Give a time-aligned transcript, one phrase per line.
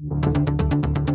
[0.00, 1.07] うん。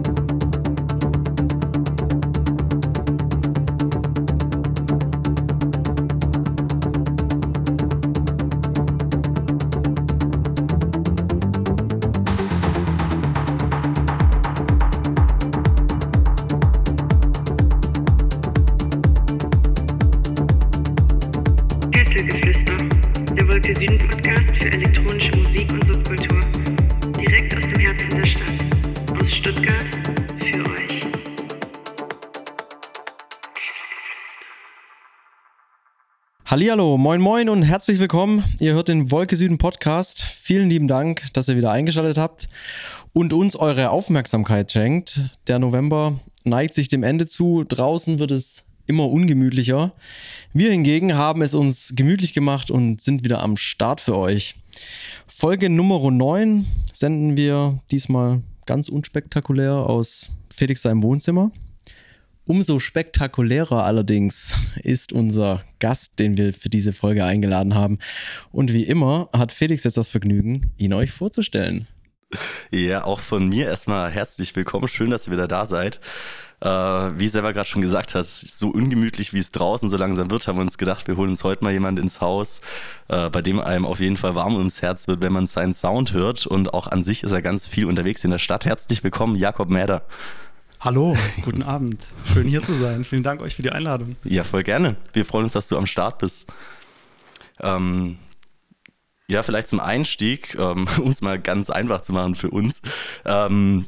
[36.74, 38.44] Hallihallo, moin moin und herzlich willkommen.
[38.60, 40.24] Ihr hört den Wolke Süden Podcast.
[40.24, 42.50] Vielen lieben Dank, dass ihr wieder eingeschaltet habt
[43.14, 45.30] und uns eure Aufmerksamkeit schenkt.
[45.46, 47.64] Der November neigt sich dem Ende zu.
[47.64, 49.94] Draußen wird es immer ungemütlicher.
[50.52, 54.56] Wir hingegen haben es uns gemütlich gemacht und sind wieder am Start für euch.
[55.28, 61.52] Folge Nummer 9 senden wir diesmal ganz unspektakulär aus Felix seinem Wohnzimmer.
[62.46, 68.00] Umso spektakulärer allerdings ist unser Gast, den wir für diese Folge eingeladen haben.
[68.52, 71.88] Und wie immer hat Felix jetzt das Vergnügen, ihn euch vorzustellen.
[72.72, 74.90] Ja, auch von mir erstmal herzlich willkommen.
[74.90, 76.02] Schön, dass ihr wieder da seid.
[76.60, 80.48] Äh, wie selber gerade schon gesagt hat, so ungemütlich wie es draußen so langsam wird,
[80.48, 82.60] haben wir uns gedacht, wir holen uns heute mal jemand ins Haus,
[83.08, 86.12] äh, bei dem einem auf jeden Fall warm ums Herz wird, wenn man seinen Sound
[86.12, 86.46] hört.
[86.46, 88.66] Und auch an sich ist er ganz viel unterwegs in der Stadt.
[88.66, 90.04] Herzlich willkommen, Jakob Mäder.
[90.84, 92.10] Hallo, guten Abend.
[92.26, 93.06] Schön hier zu sein.
[93.06, 94.18] Vielen Dank euch für die Einladung.
[94.26, 94.98] Ja, voll gerne.
[95.14, 96.46] Wir freuen uns, dass du am Start bist.
[97.62, 98.18] Ähm,
[99.30, 102.82] ja, vielleicht zum Einstieg, ähm, um es mal ganz einfach zu machen für uns.
[103.24, 103.86] Ähm,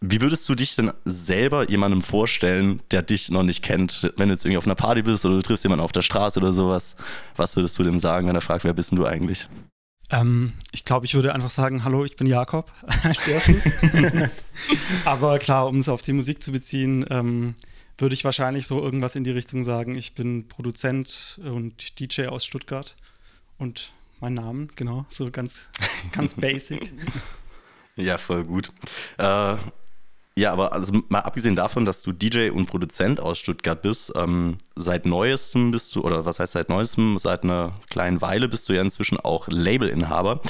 [0.00, 4.12] wie würdest du dich denn selber jemandem vorstellen, der dich noch nicht kennt?
[4.16, 6.40] Wenn du jetzt irgendwie auf einer Party bist oder du triffst jemanden auf der Straße
[6.40, 6.96] oder sowas,
[7.36, 9.46] was würdest du dem sagen, wenn er fragt, wer bist denn du eigentlich?
[10.10, 13.78] Ähm, ich glaube, ich würde einfach sagen, hallo, ich bin Jakob als erstes.
[15.04, 17.54] Aber klar, um es auf die Musik zu beziehen, ähm,
[17.98, 19.96] würde ich wahrscheinlich so irgendwas in die Richtung sagen.
[19.96, 22.94] Ich bin Produzent und DJ aus Stuttgart
[23.58, 25.68] und mein Name, genau, so ganz,
[26.12, 26.92] ganz basic.
[27.98, 28.70] Ja, voll gut.
[29.16, 29.56] Äh,
[30.38, 34.58] ja, aber also mal abgesehen davon, dass du DJ und Produzent aus Stuttgart bist, ähm,
[34.74, 38.74] seit neuestem bist du, oder was heißt seit neuestem, seit einer kleinen Weile bist du
[38.74, 40.42] ja inzwischen auch Labelinhaber.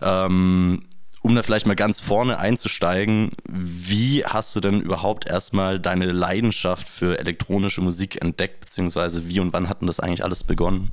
[0.00, 0.84] Ähm,
[1.20, 6.88] um da vielleicht mal ganz vorne einzusteigen, wie hast du denn überhaupt erstmal deine Leidenschaft
[6.88, 10.90] für elektronische Musik entdeckt, beziehungsweise wie und wann hat denn das eigentlich alles begonnen?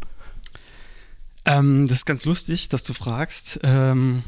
[1.46, 3.62] Ähm, das ist ganz lustig, dass du fragst.
[3.64, 4.24] Ähm,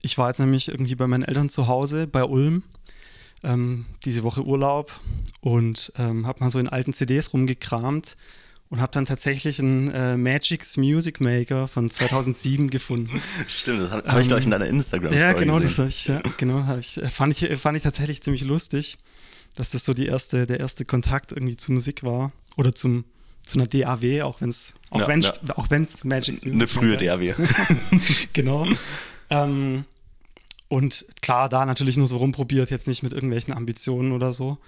[0.00, 2.62] ich war jetzt nämlich irgendwie bei meinen Eltern zu Hause bei Ulm
[3.46, 4.92] ähm, diese Woche Urlaub
[5.40, 8.16] und ähm, habe mal so in alten CDs rumgekramt
[8.68, 13.22] und habe dann tatsächlich einen äh, Magic's Music Maker von 2007 gefunden.
[13.48, 15.84] Stimmt, das habe hab ich, glaube ich, in deiner instagram Ja, genau, gesehen.
[15.86, 18.98] das ich, ja, genau, ich, äh, fand, ich, fand ich tatsächlich ziemlich lustig,
[19.54, 23.04] dass das so die erste, der erste Kontakt irgendwie zu Musik war oder zum,
[23.42, 25.32] zu einer DAW, auch wenn es auch Ja, wenn ja.
[25.54, 26.96] auch wenn's Magic's Music Eine frühe.
[26.96, 27.34] DAW.
[28.32, 28.66] genau.
[29.30, 29.84] ähm,
[30.68, 34.58] und klar, da natürlich nur so rumprobiert, jetzt nicht mit irgendwelchen Ambitionen oder so.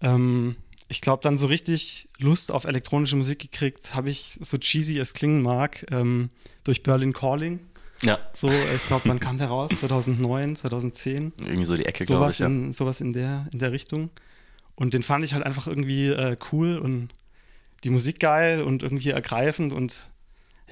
[0.00, 0.56] Ähm,
[0.88, 5.14] ich glaube, dann so richtig Lust auf elektronische Musik gekriegt, habe ich, so cheesy es
[5.14, 6.30] klingen mag, ähm,
[6.64, 7.60] durch Berlin Calling.
[8.02, 9.70] ja, So, ich glaube, wann kam der raus?
[9.80, 11.32] 2009, 2010?
[11.40, 12.40] irgendwie so die Ecke, glaube ich.
[12.40, 12.46] Ja.
[12.46, 14.10] in, sowas in, der, in der Richtung.
[14.74, 17.08] Und den fand ich halt einfach irgendwie äh, cool und
[17.84, 20.10] die Musik geil und irgendwie ergreifend und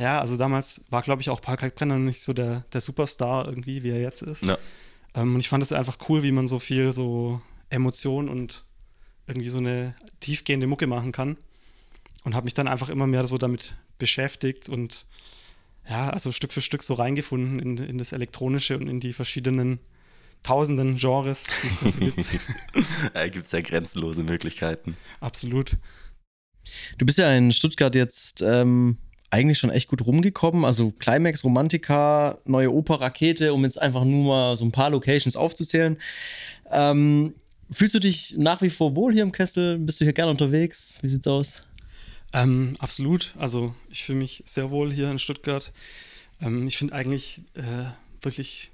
[0.01, 3.83] ja, also damals war, glaube ich, auch Paul Kalkbrenner nicht so der, der Superstar irgendwie,
[3.83, 4.43] wie er jetzt ist.
[4.43, 4.57] Ja.
[5.15, 8.65] Ähm, und ich fand es einfach cool, wie man so viel so Emotion und
[9.27, 11.37] irgendwie so eine tiefgehende Mucke machen kann.
[12.25, 15.07] Und habe mich dann einfach immer mehr so damit beschäftigt und
[15.87, 19.81] ja, also Stück für Stück so reingefunden in, in das Elektronische und in die verschiedenen
[20.43, 22.39] tausenden Genres, die es da so gibt.
[23.15, 24.97] da gibt es ja grenzenlose Möglichkeiten.
[25.21, 25.77] Absolut.
[26.97, 28.97] Du bist ja in Stuttgart jetzt ähm,
[29.31, 30.65] eigentlich schon echt gut rumgekommen.
[30.65, 35.37] Also Climax, Romantica, neue Oper, Rakete, um jetzt einfach nur mal so ein paar Locations
[35.37, 35.97] aufzuzählen.
[36.71, 37.35] Ähm,
[37.71, 39.79] fühlst du dich nach wie vor wohl hier im Kessel?
[39.79, 40.99] Bist du hier gerne unterwegs?
[41.03, 41.63] Wie sieht's aus?
[42.33, 43.33] Ähm, absolut.
[43.39, 45.73] Also ich fühle mich sehr wohl hier in Stuttgart.
[46.41, 47.91] Ähm, ich finde eigentlich äh,
[48.23, 48.73] wirklich,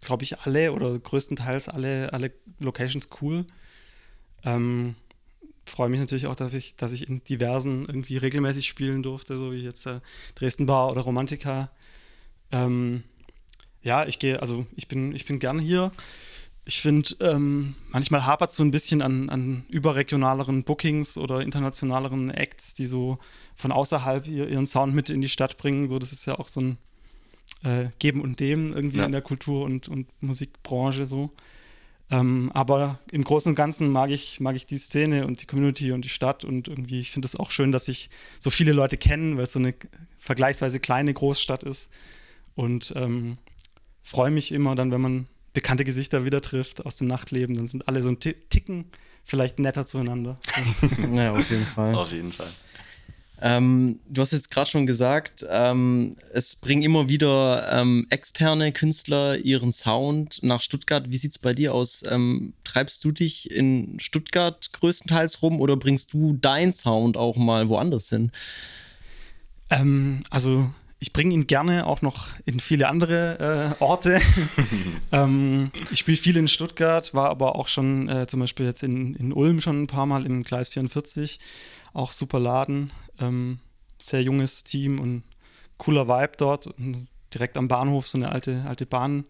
[0.00, 3.46] glaube ich, alle oder größtenteils alle, alle Locations cool.
[4.44, 4.96] Ähm,
[5.66, 9.52] freue mich natürlich auch, dass ich, dass ich in diversen irgendwie regelmäßig spielen durfte, so
[9.52, 10.00] wie jetzt äh,
[10.34, 11.70] Dresden Bar oder Romantica.
[12.50, 13.02] Ähm,
[13.82, 15.92] ja, ich gehe, also ich bin, ich bin gern hier.
[16.64, 22.30] Ich finde, ähm, manchmal hapert es so ein bisschen an, an überregionaleren Bookings oder internationaleren
[22.30, 23.18] Acts, die so
[23.56, 25.88] von außerhalb ihr, ihren Sound mit in die Stadt bringen.
[25.88, 26.78] So, das ist ja auch so ein
[27.64, 29.06] äh, Geben und Nehmen irgendwie Ja.
[29.06, 31.32] in der Kultur- und, und Musikbranche so.
[32.12, 35.92] Ähm, aber im Großen und Ganzen mag ich, mag ich die Szene und die Community
[35.92, 38.98] und die Stadt und irgendwie, ich finde es auch schön, dass sich so viele Leute
[38.98, 39.74] kennen, weil es so eine
[40.18, 41.90] vergleichsweise kleine Großstadt ist.
[42.54, 43.38] Und ähm,
[44.02, 47.88] freue mich immer dann, wenn man bekannte Gesichter wieder trifft aus dem Nachtleben, dann sind
[47.88, 48.90] alle so ein Ticken
[49.24, 50.36] vielleicht netter zueinander.
[51.14, 51.94] ja, auf jeden Fall.
[51.94, 52.52] Auf jeden Fall.
[53.44, 59.36] Ähm, du hast jetzt gerade schon gesagt, ähm, es bringen immer wieder ähm, externe Künstler
[59.36, 61.10] ihren Sound nach Stuttgart.
[61.10, 62.04] Wie sieht es bei dir aus?
[62.08, 67.68] Ähm, treibst du dich in Stuttgart größtenteils rum oder bringst du deinen Sound auch mal
[67.68, 68.30] woanders hin?
[69.70, 70.72] Ähm, also
[71.02, 74.20] ich bringe ihn gerne auch noch in viele andere äh, Orte.
[75.12, 79.16] ähm, ich spiele viel in Stuttgart, war aber auch schon äh, zum Beispiel jetzt in,
[79.16, 81.40] in Ulm schon ein paar Mal im Gleis 44.
[81.92, 83.58] Auch super Laden, ähm,
[83.98, 85.24] sehr junges Team und
[85.76, 86.68] cooler Vibe dort.
[86.68, 89.24] Und direkt am Bahnhof so eine alte, alte Bahn,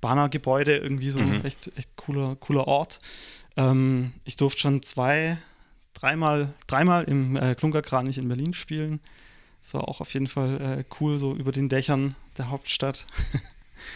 [0.00, 1.44] Bahnergebäude, irgendwie so mhm.
[1.44, 3.00] echt, echt cooler, cooler Ort.
[3.58, 5.36] Ähm, ich durfte schon zwei,
[5.92, 9.00] dreimal, dreimal im äh, Klunkerkranich in Berlin spielen.
[9.62, 13.06] Das war auch auf jeden Fall äh, cool, so über den Dächern der Hauptstadt.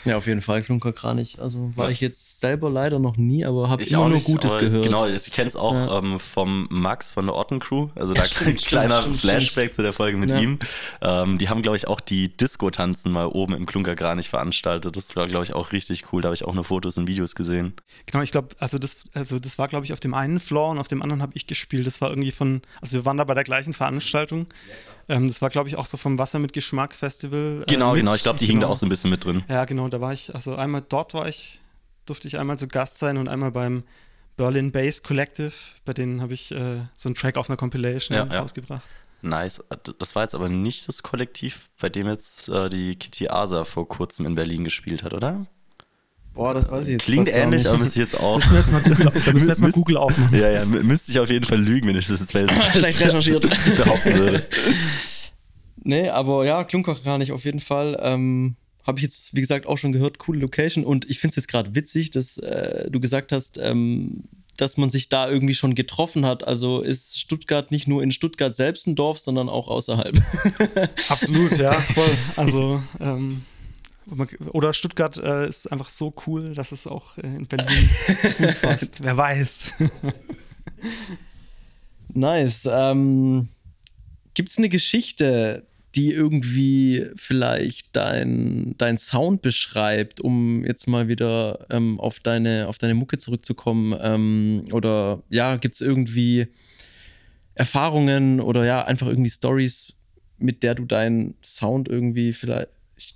[0.05, 1.41] Ja, auf jeden Fall Klunkerkranich.
[1.41, 1.91] Also war ja.
[1.93, 4.85] ich jetzt selber leider noch nie, aber habe immer nur nicht, Gutes gehört.
[4.85, 5.99] Genau, ich kenne es auch ja.
[5.99, 7.89] ähm, vom Max von der Orten Crew.
[7.95, 9.75] Also da ja, ein kleiner stimmt, Flashback stimmt.
[9.75, 10.59] zu der Folge mit ihm.
[11.01, 14.97] Ähm, die haben, glaube ich, auch die Disco-Tanzen mal oben im Klunkerkranich veranstaltet.
[14.97, 16.23] Das war, glaube ich, auch richtig cool.
[16.23, 17.75] Da habe ich auch nur Fotos und Videos gesehen.
[18.07, 20.79] Genau, ich glaube, also das, also das war, glaube ich, auf dem einen Floor und
[20.79, 21.87] auf dem anderen habe ich gespielt.
[21.87, 24.47] Das war irgendwie von, also wir waren da bei der gleichen Veranstaltung.
[25.09, 27.63] Ähm, das war, glaube ich, auch so vom Wasser mit Geschmack Festival.
[27.63, 28.01] Äh, genau, mit.
[28.01, 28.15] genau.
[28.15, 28.55] Ich glaube, die genau.
[28.55, 29.45] hing da auch so ein bisschen mit drin.
[29.49, 29.89] Ja, genau.
[29.89, 31.61] Da war ich, also einmal dort war ich,
[32.07, 33.85] durfte ich einmal zu Gast sein und einmal beim
[34.37, 35.53] Berlin Bass Collective.
[35.85, 38.41] Bei denen habe ich äh, so einen Track auf einer Compilation ja, ja.
[38.41, 38.89] rausgebracht.
[39.23, 39.63] Nice.
[39.99, 43.89] Das war jetzt aber nicht das Kollektiv, bei dem jetzt äh, die Kitty Asa vor
[43.89, 45.47] kurzem in Berlin gespielt hat, oder?
[46.37, 47.05] Boah, das weiß ich jetzt.
[47.05, 48.37] Klingt ähnlich, aber müsste ich jetzt auch.
[48.37, 50.39] Müssen wir jetzt mal Google, da müssen wir jetzt mal Google aufmachen.
[50.39, 52.31] Ja, ja, müsste ich auf jeden Fall lügen, wenn ich das jetzt
[52.77, 54.47] schlecht recherchiert behaupten würde.
[55.83, 57.99] Nee, aber ja, Klunker kann ich auf jeden Fall.
[58.03, 58.57] Ähm,
[58.87, 60.85] Habe ich jetzt, wie gesagt, auch schon gehört, coole Location.
[60.85, 64.25] Und ich finde es jetzt gerade witzig, dass äh, du gesagt hast, ähm,
[64.59, 66.47] dass man sich da irgendwie schon getroffen hat.
[66.47, 70.21] Also ist Stuttgart nicht nur in Stuttgart selbst ein Dorf, sondern auch außerhalb.
[71.09, 72.11] Absolut, ja, voll.
[72.37, 73.43] Also ähm,
[74.53, 77.67] oder Stuttgart äh, ist einfach so cool, dass es auch äh, in Berlin
[78.37, 79.03] Fuß fasst.
[79.03, 79.75] Wer weiß.
[82.15, 82.69] nice.
[82.71, 83.49] Ähm,
[84.35, 85.67] Gibt es eine Geschichte,
[85.97, 92.79] die irgendwie vielleicht dein, dein Sound beschreibt, um jetzt mal wieder ähm, auf, deine, auf
[92.79, 93.99] deine Mucke zurückzukommen?
[94.01, 96.49] Ähm, oder ja, gibt es irgendwie
[97.55, 99.95] Erfahrungen oder ja, einfach irgendwie Stories,
[100.39, 102.69] mit der du deinen Sound irgendwie vielleicht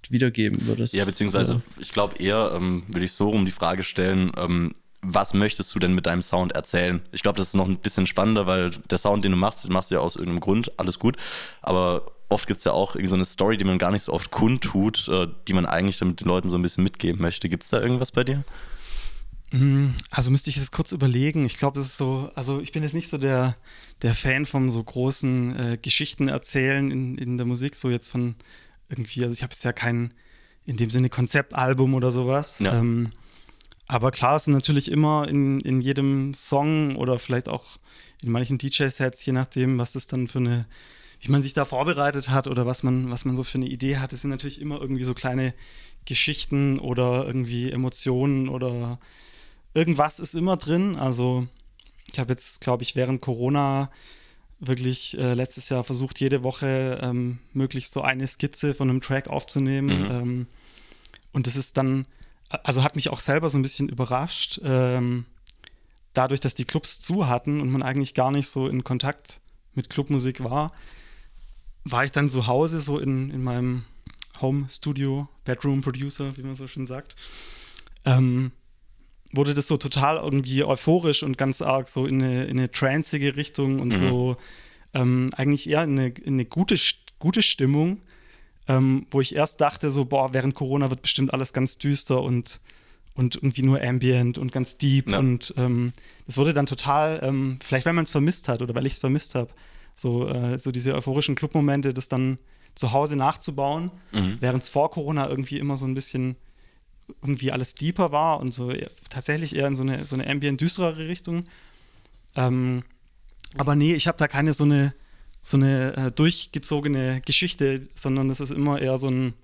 [0.08, 0.94] wiedergeben würdest.
[0.94, 1.60] Ja, beziehungsweise ja.
[1.78, 5.78] ich glaube eher, ähm, würde ich so rum die Frage stellen, ähm, was möchtest du
[5.78, 7.00] denn mit deinem Sound erzählen?
[7.10, 9.72] Ich glaube, das ist noch ein bisschen spannender, weil der Sound, den du machst, den
[9.72, 11.16] machst du ja aus irgendeinem Grund, alles gut.
[11.62, 14.12] Aber oft gibt es ja auch irgendwie so eine Story, die man gar nicht so
[14.12, 17.48] oft kundtut, äh, die man eigentlich damit den Leuten so ein bisschen mitgeben möchte.
[17.48, 18.44] Gibt es da irgendwas bei dir?
[19.52, 21.44] Mm, also müsste ich es kurz überlegen.
[21.44, 23.56] Ich glaube, das ist so, also ich bin jetzt nicht so der,
[24.02, 28.36] der Fan von so großen äh, Geschichten erzählen in, in der Musik, so jetzt von
[28.90, 30.12] irgendwie, also ich habe jetzt ja kein,
[30.66, 32.58] in dem Sinne Konzeptalbum oder sowas.
[32.58, 32.78] Ja.
[32.78, 33.12] Ähm,
[33.86, 37.78] aber klar, es sind natürlich immer in, in jedem Song oder vielleicht auch
[38.22, 40.66] in manchen DJ-Sets, je nachdem, was das dann für eine,
[41.20, 43.96] wie man sich da vorbereitet hat oder was man, was man so für eine Idee
[43.96, 45.54] hat, es sind natürlich immer irgendwie so kleine
[46.04, 48.98] Geschichten oder irgendwie Emotionen oder
[49.74, 50.96] irgendwas ist immer drin.
[50.96, 51.46] Also
[52.12, 53.90] ich habe jetzt, glaube ich, während Corona
[54.60, 59.28] wirklich äh, letztes Jahr versucht, jede Woche ähm, möglichst so eine Skizze von einem Track
[59.28, 60.04] aufzunehmen.
[60.04, 60.10] Mhm.
[60.10, 60.46] Ähm,
[61.32, 62.06] und das ist dann,
[62.48, 65.24] also hat mich auch selber so ein bisschen überrascht, ähm,
[66.12, 69.40] dadurch, dass die Clubs zu hatten und man eigentlich gar nicht so in Kontakt
[69.74, 70.72] mit Clubmusik war,
[71.84, 73.84] war ich dann zu Hause so in, in meinem
[74.40, 77.16] Home Studio, Bedroom Producer, wie man so schön sagt.
[78.04, 78.52] Ähm,
[79.32, 83.36] wurde das so total irgendwie euphorisch und ganz arg so in eine, in eine tranceige
[83.36, 83.94] Richtung und mhm.
[83.94, 84.36] so
[84.94, 86.76] ähm, eigentlich eher in eine, in eine gute,
[87.18, 88.00] gute Stimmung,
[88.68, 92.60] ähm, wo ich erst dachte, so, boah, während Corona wird bestimmt alles ganz düster und,
[93.14, 95.10] und irgendwie nur ambient und ganz deep.
[95.10, 95.18] Ja.
[95.18, 95.92] Und ähm,
[96.26, 98.98] das wurde dann total, ähm, vielleicht weil man es vermisst hat oder weil ich es
[98.98, 99.50] vermisst habe,
[99.94, 102.38] so, äh, so diese euphorischen Clubmomente, das dann
[102.74, 104.38] zu Hause nachzubauen, mhm.
[104.40, 106.36] während es vor Corona irgendwie immer so ein bisschen
[107.22, 108.72] irgendwie alles deeper war und so
[109.08, 111.44] tatsächlich eher in so eine, so eine ambient düsterere Richtung.
[112.36, 112.82] Ähm,
[113.56, 114.94] aber nee, ich habe da keine so eine,
[115.42, 119.34] so eine äh, durchgezogene Geschichte, sondern es ist immer eher so, ein,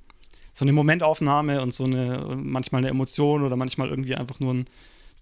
[0.53, 4.67] so eine Momentaufnahme und so eine, manchmal eine Emotion oder manchmal irgendwie einfach nur ein,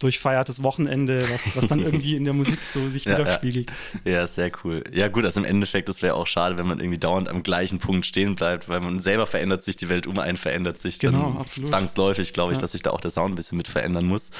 [0.00, 3.72] durchfeiertes Wochenende, was, was dann irgendwie in der Musik so sich Ja, widerspiegelt.
[4.04, 4.82] Ja, sehr cool.
[4.92, 7.78] Ja, gut, also im Endeffekt, das wäre auch schade, wenn man irgendwie dauernd am gleichen
[7.78, 10.98] Punkt stehen bleibt, weil man selber verändert sich, die Welt um einen verändert sich.
[10.98, 11.68] Genau, dann absolut.
[11.70, 12.62] Zwangsläufig, glaube ich, Ja.
[12.62, 14.30] dass sich da auch der Sound ein bisschen mit verändern muss.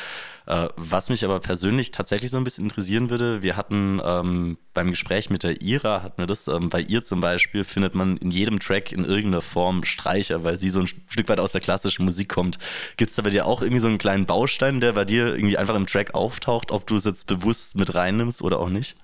[0.46, 4.90] Äh, was mich aber persönlich tatsächlich so ein bisschen interessieren würde, wir hatten ähm, beim
[4.90, 8.30] Gespräch mit der Ira, hatten wir das, ähm, bei ihr zum Beispiel findet man in
[8.30, 12.04] jedem Track in irgendeiner Form Streicher, weil sie so ein Stück weit aus der klassischen
[12.04, 12.58] Musik kommt.
[12.98, 15.56] Gibt es da bei dir auch irgendwie so einen kleinen Baustein, der bei dir irgendwie
[15.56, 18.96] einfach im Track auftaucht, ob du es jetzt bewusst mit reinnimmst oder auch nicht?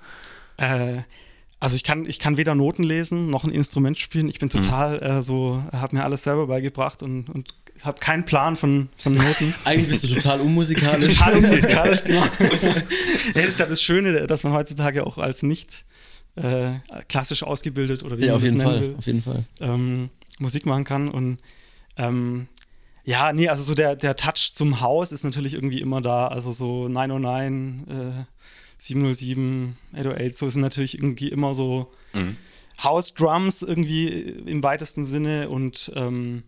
[0.59, 0.99] Äh,
[1.59, 4.29] also ich kann, ich kann weder Noten lesen noch ein Instrument spielen.
[4.29, 4.63] Ich bin Mhm.
[4.63, 9.15] total äh, so, habe mir alles selber beigebracht und, und habe keinen Plan von, von
[9.15, 9.55] Noten.
[9.65, 11.15] Eigentlich bist du total unmusikalisch.
[11.17, 12.23] total unmusikalisch, genau.
[13.35, 15.85] ja, das ist ja das Schöne, dass man heutzutage auch als nicht
[16.37, 16.73] äh,
[17.09, 18.81] klassisch ausgebildet oder wie Ja, man auf das jeden nennen Fall.
[18.83, 19.45] will, Auf jeden Fall.
[19.61, 21.09] ähm, Musik machen kann.
[21.09, 21.39] Und
[21.97, 22.49] ähm,
[23.05, 26.29] ja, nee, also so der, der Touch zum Haus ist natürlich irgendwie immer da.
[26.29, 28.25] Also so 909, äh,
[28.79, 32.37] 707, 808, so sind natürlich irgendwie immer so Mhm.
[32.83, 36.43] House Drums irgendwie im weitesten Sinne und ähm,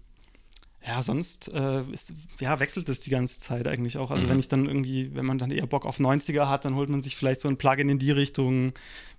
[0.87, 4.11] ja, sonst äh, ist, ja, wechselt es die ganze Zeit eigentlich auch.
[4.11, 4.31] Also Mhm.
[4.33, 7.03] wenn ich dann irgendwie, wenn man dann eher Bock auf 90er hat, dann holt man
[7.03, 8.73] sich vielleicht so ein Plugin in die Richtung.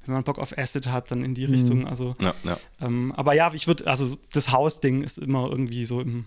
[0.05, 1.53] Wenn man Bock auf Acid hat, dann in die Mhm.
[1.53, 1.87] Richtung.
[1.87, 2.57] Also Ja, ja.
[2.81, 6.25] ähm, aber ja, ich würde, also das Haus-Ding ist immer irgendwie so im,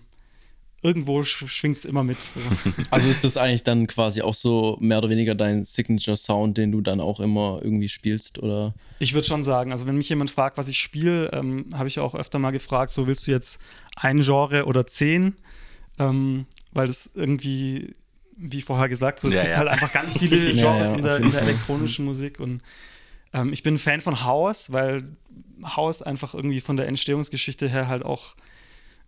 [0.87, 2.21] irgendwo sch schwingt es immer mit.
[2.21, 2.39] So.
[2.89, 6.81] Also ist das eigentlich dann quasi auch so mehr oder weniger dein Signature-Sound, den du
[6.81, 8.39] dann auch immer irgendwie spielst?
[8.39, 8.73] Oder?
[8.99, 11.99] Ich würde schon sagen, also wenn mich jemand fragt, was ich spiele, ähm, habe ich
[11.99, 13.59] auch öfter mal gefragt, so willst du jetzt
[13.95, 15.35] ein Genre oder zehn?
[15.99, 17.93] Ähm, weil das irgendwie,
[18.37, 19.59] wie vorher gesagt, so, es Ja, gibt ja.
[19.59, 22.61] halt einfach ganz viele Genres ja, in, der, in der elektronischen Musik und
[23.33, 25.03] ähm, ich bin ein Fan von House, weil
[25.63, 28.35] House einfach irgendwie von der Entstehungsgeschichte her halt auch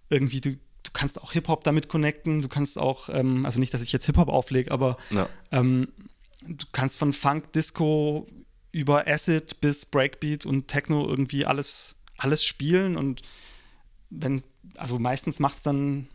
[0.09, 3.81] irgendwie, du, du kannst auch Hip-Hop damit connecten, du kannst auch, ähm, also nicht, dass
[3.81, 5.29] ich jetzt Hip-Hop auflege, aber ja.
[5.51, 5.89] ähm,
[6.41, 8.27] du kannst von Funk, Disco
[8.71, 13.21] über Acid bis Breakbeat und Techno irgendwie alles, alles spielen und
[14.09, 14.43] wenn,
[14.77, 16.07] also meistens macht es dann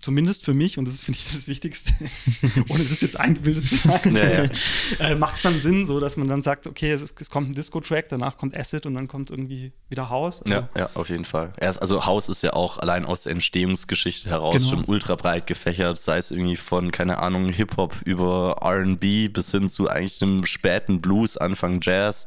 [0.00, 1.92] zumindest für mich, und das finde ich das Wichtigste,
[2.68, 4.50] ohne das jetzt eingebildet zu sein, Ja, ja.
[5.00, 7.52] äh, macht es dann Sinn, so dass man dann sagt, okay, es, es kommt ein
[7.52, 10.42] Disco-Track, danach kommt Acid und dann kommt irgendwie wieder House.
[10.42, 11.52] Also, Ja, ja, auf jeden Fall.
[11.60, 14.68] Also Haus ist ja auch allein aus der Entstehungsgeschichte heraus Genau.
[14.68, 19.68] schon ultra breit gefächert, sei es irgendwie von, keine Ahnung, Hip-Hop über RB bis hin
[19.68, 22.26] zu eigentlich dem späten Blues, Anfang Jazz,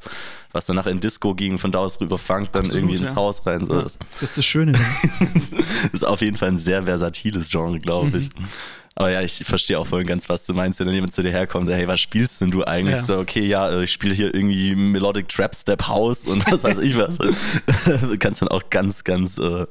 [0.54, 3.16] was dann nachher in Disco ging, von da aus rüber Funk, dann Absolut, irgendwie ins.
[3.16, 3.66] Haus rein.
[3.66, 3.82] So.
[3.82, 4.74] Das das ist das Schöne.
[5.20, 5.42] daran.
[5.94, 8.30] ist auf jeden Fall ein sehr versatiles Genre, glaube ich.
[8.36, 8.48] Mhm.
[8.96, 11.32] Aber ja, ich verstehe auch voll ganz, was du meinst, wenn dann jemand zu dir
[11.32, 12.98] herkommt, hey, was spielst denn du eigentlich?
[12.98, 13.02] Ja.
[13.02, 16.78] So, okay, ja, äh, ich spiele hier irgendwie Melodic Trap Step House und was weiß
[16.80, 17.18] ich was.
[18.20, 19.66] Kann dann auch ganz, ganz äh,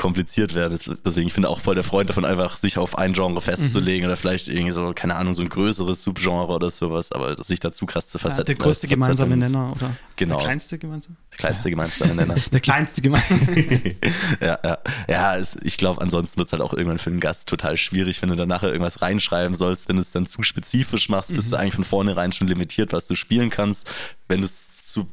[0.00, 0.78] kompliziert werden.
[1.04, 4.16] Deswegen, ich bin auch voll der Freund davon, einfach sich auf ein Genre festzulegen oder
[4.16, 7.84] vielleicht irgendwie so, keine Ahnung, so ein größeres Subgenre oder sowas, aber das sich dazu
[7.84, 8.46] krass zu Ja, versetzen.
[8.46, 9.36] der größte als gemeinsame.
[9.36, 10.36] Nenner oder Genau.
[10.36, 11.16] der kleinste gemeinsame?
[11.32, 12.34] Kleinste gemeinsame Nenner.
[12.52, 13.96] Der kleinste gemeinsame.
[14.40, 14.78] ja, ja.
[15.08, 18.20] Ja, es, ich glaube, ansonsten wird es halt auch irgendwann für den Gast total schwierig,
[18.22, 19.88] wenn du dann nachher irgendwas reinschreiben sollst.
[19.88, 23.06] Wenn du es dann zu spezifisch machst, bist du eigentlich von vornherein schon limitiert, was
[23.06, 23.86] du spielen kannst.
[24.28, 25.08] Wenn du es zu,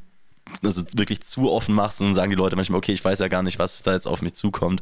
[0.63, 3.43] also wirklich zu offen machst, dann sagen die Leute manchmal, okay, ich weiß ja gar
[3.43, 4.81] nicht, was da jetzt auf mich zukommt.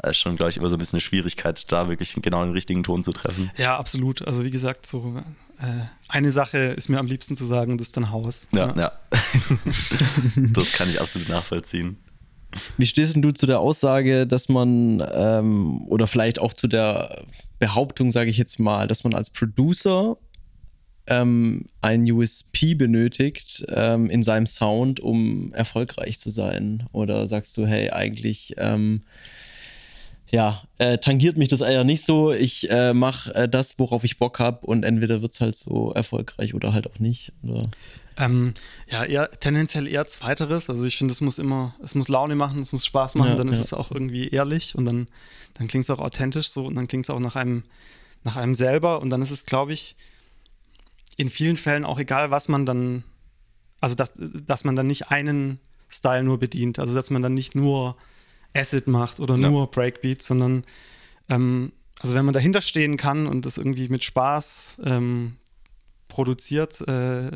[0.00, 2.52] Das ist schon, glaube ich, immer so ein bisschen eine Schwierigkeit, da wirklich genau den
[2.52, 3.50] richtigen Ton zu treffen.
[3.56, 4.26] Ja, absolut.
[4.26, 5.22] Also wie gesagt, so
[5.58, 5.64] äh,
[6.08, 8.48] eine Sache ist mir am liebsten zu sagen, das ist dann Haus.
[8.52, 8.92] Ja, ja.
[10.52, 11.98] das kann ich absolut nachvollziehen.
[12.76, 17.24] Wie stehst denn du zu der Aussage, dass man, ähm, oder vielleicht auch zu der
[17.58, 20.16] Behauptung, sage ich jetzt mal, dass man als Producer
[21.06, 26.84] ähm, ein USP benötigt ähm, in seinem Sound, um erfolgreich zu sein?
[26.92, 29.02] Oder sagst du, hey, eigentlich, ähm,
[30.30, 32.32] ja, äh, tangiert mich das eher nicht so.
[32.32, 35.92] Ich äh, mache äh, das, worauf ich Bock habe und entweder wird es halt so
[35.92, 37.32] erfolgreich oder halt auch nicht.
[38.16, 38.54] Ähm,
[38.88, 40.70] ja, eher, tendenziell eher zweiteres.
[40.70, 43.36] Also ich finde, es muss immer, es muss Laune machen, es muss Spaß machen, Ja,
[43.36, 43.64] dann ist ja.
[43.64, 45.06] es auch irgendwie ehrlich und dann,
[45.54, 47.64] dann klingt es auch authentisch so und dann klingt es auch nach einem,
[48.24, 49.96] nach einem selber und dann ist es, glaube ich,
[51.16, 53.04] in vielen Fällen auch egal, was man dann,
[53.80, 57.54] also dass, dass man dann nicht einen Style nur bedient, also dass man dann nicht
[57.54, 57.96] nur
[58.54, 59.50] Acid macht oder Ja.
[59.50, 60.64] nur Breakbeat, sondern
[61.28, 65.36] ähm, also wenn man dahinter stehen kann und das irgendwie mit Spaß ähm,
[66.08, 67.30] produziert, äh,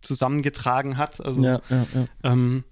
[0.00, 1.86] zusammengetragen hat, also Ja, ja,
[2.22, 2.64] ähm,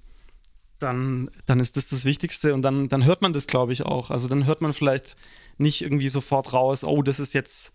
[0.78, 4.10] dann, dann ist das das Wichtigste und dann, dann hört man das, glaube ich, auch.
[4.10, 5.16] Also dann hört man vielleicht
[5.56, 7.72] nicht irgendwie sofort raus, oh, das ist jetzt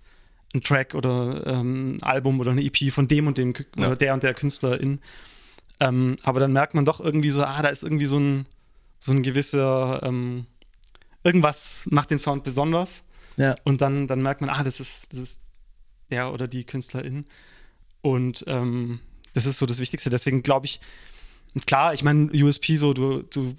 [0.54, 3.88] ein Track oder ähm, ein Album oder eine EP von dem und dem Ja.
[3.88, 5.00] oder der und der Künstlerin.
[5.80, 8.46] Ähm, aber dann merkt man doch irgendwie so, ah, da ist irgendwie so ein,
[9.00, 10.46] so ein gewisser, ähm,
[11.24, 13.04] irgendwas macht den Sound besonders.
[13.38, 13.56] ja.
[13.64, 15.42] Und dann, dann merkt man, ah, das ist, das ist
[16.10, 17.26] der oder die Künstlerin.
[18.02, 19.00] Und ähm,
[19.34, 20.10] das ist so das Wichtigste.
[20.10, 20.80] Deswegen glaube ich,
[21.66, 23.54] klar, ich meine, USP so, du, du,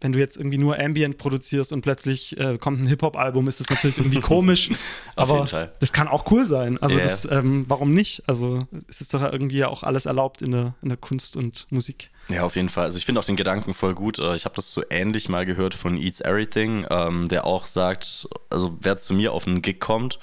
[0.00, 3.68] wenn du jetzt irgendwie nur Ambient produzierst und plötzlich äh, kommt ein Hip-Hop-Album, ist das
[3.68, 4.70] natürlich irgendwie komisch.
[5.16, 6.78] aber das kann auch cool sein.
[6.78, 7.04] Also yeah.
[7.04, 8.22] das, ähm, warum nicht?
[8.28, 11.66] Also es ist doch irgendwie ja auch alles erlaubt in der, in der Kunst und
[11.70, 12.10] Musik.
[12.28, 12.84] Ja, auf jeden Fall.
[12.84, 14.18] Also ich finde auch den Gedanken voll gut.
[14.18, 18.28] Äh, ich habe das so ähnlich mal gehört von Eats Everything, ähm, der auch sagt,
[18.50, 20.18] also wer zu mir auf einen Gig kommt,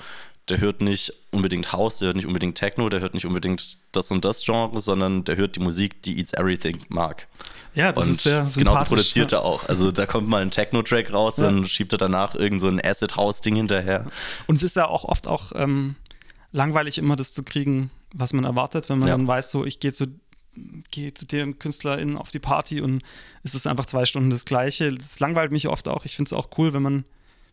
[0.49, 4.09] der hört nicht unbedingt House, der hört nicht unbedingt Techno, der hört nicht unbedingt das
[4.11, 7.27] und das Genre, sondern der hört die Musik, die Eats Everything mag.
[7.75, 9.39] Ja, das und ist sehr Genauso produziert ja.
[9.39, 9.69] er auch.
[9.69, 11.45] Also da kommt mal ein Techno-Track raus, ja.
[11.45, 14.05] dann schiebt er danach irgend so ein Acid-House-Ding hinterher.
[14.47, 15.95] Und es ist ja auch oft auch ähm,
[16.51, 19.15] langweilig, immer das zu kriegen, was man erwartet, wenn man ja.
[19.15, 20.07] dann weiß, so ich gehe zu
[20.91, 23.01] gehe zu den KünstlerInnen auf die Party und
[23.43, 24.91] es ist einfach zwei Stunden das Gleiche.
[24.91, 26.03] Das langweilt mich oft auch.
[26.03, 27.05] Ich finde es auch cool, wenn man,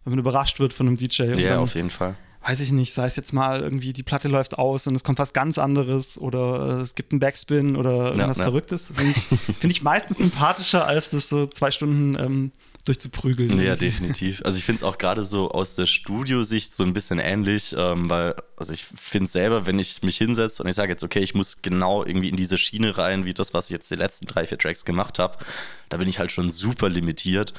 [0.03, 1.25] wenn man überrascht wird von einem DJ.
[1.25, 4.29] Ja, dann, auf jeden Fall weiß ich nicht, sei es jetzt mal irgendwie, die Platte
[4.29, 8.13] läuft aus und es kommt was ganz anderes oder äh, es gibt einen Backspin oder
[8.13, 8.51] irgendwas ja, ja.
[8.51, 8.93] Verrücktes.
[8.95, 9.19] Finde ich,
[9.59, 12.53] find ich meistens sympathischer, als das so zwei Stunden ähm,
[12.85, 13.59] durchzuprügeln.
[13.59, 14.43] Ja, definitiv.
[14.45, 18.09] Also ich finde es auch gerade so aus der Studiosicht so ein bisschen ähnlich, ähm,
[18.09, 21.35] weil, also ich finde selber, wenn ich mich hinsetze und ich sage jetzt, okay, ich
[21.35, 24.47] muss genau irgendwie in diese Schiene rein, wie das, was ich jetzt die letzten drei,
[24.47, 25.39] vier Tracks gemacht habe,
[25.89, 27.55] da bin ich halt schon super limitiert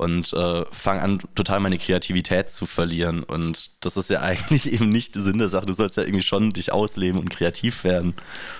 [0.00, 3.22] und äh, fange an, total meine Kreativität zu verlieren.
[3.22, 5.66] Und das ist ja eigentlich eben nicht der Sinn der Sache.
[5.66, 8.14] Du sollst ja irgendwie schon dich ausleben und kreativ werden.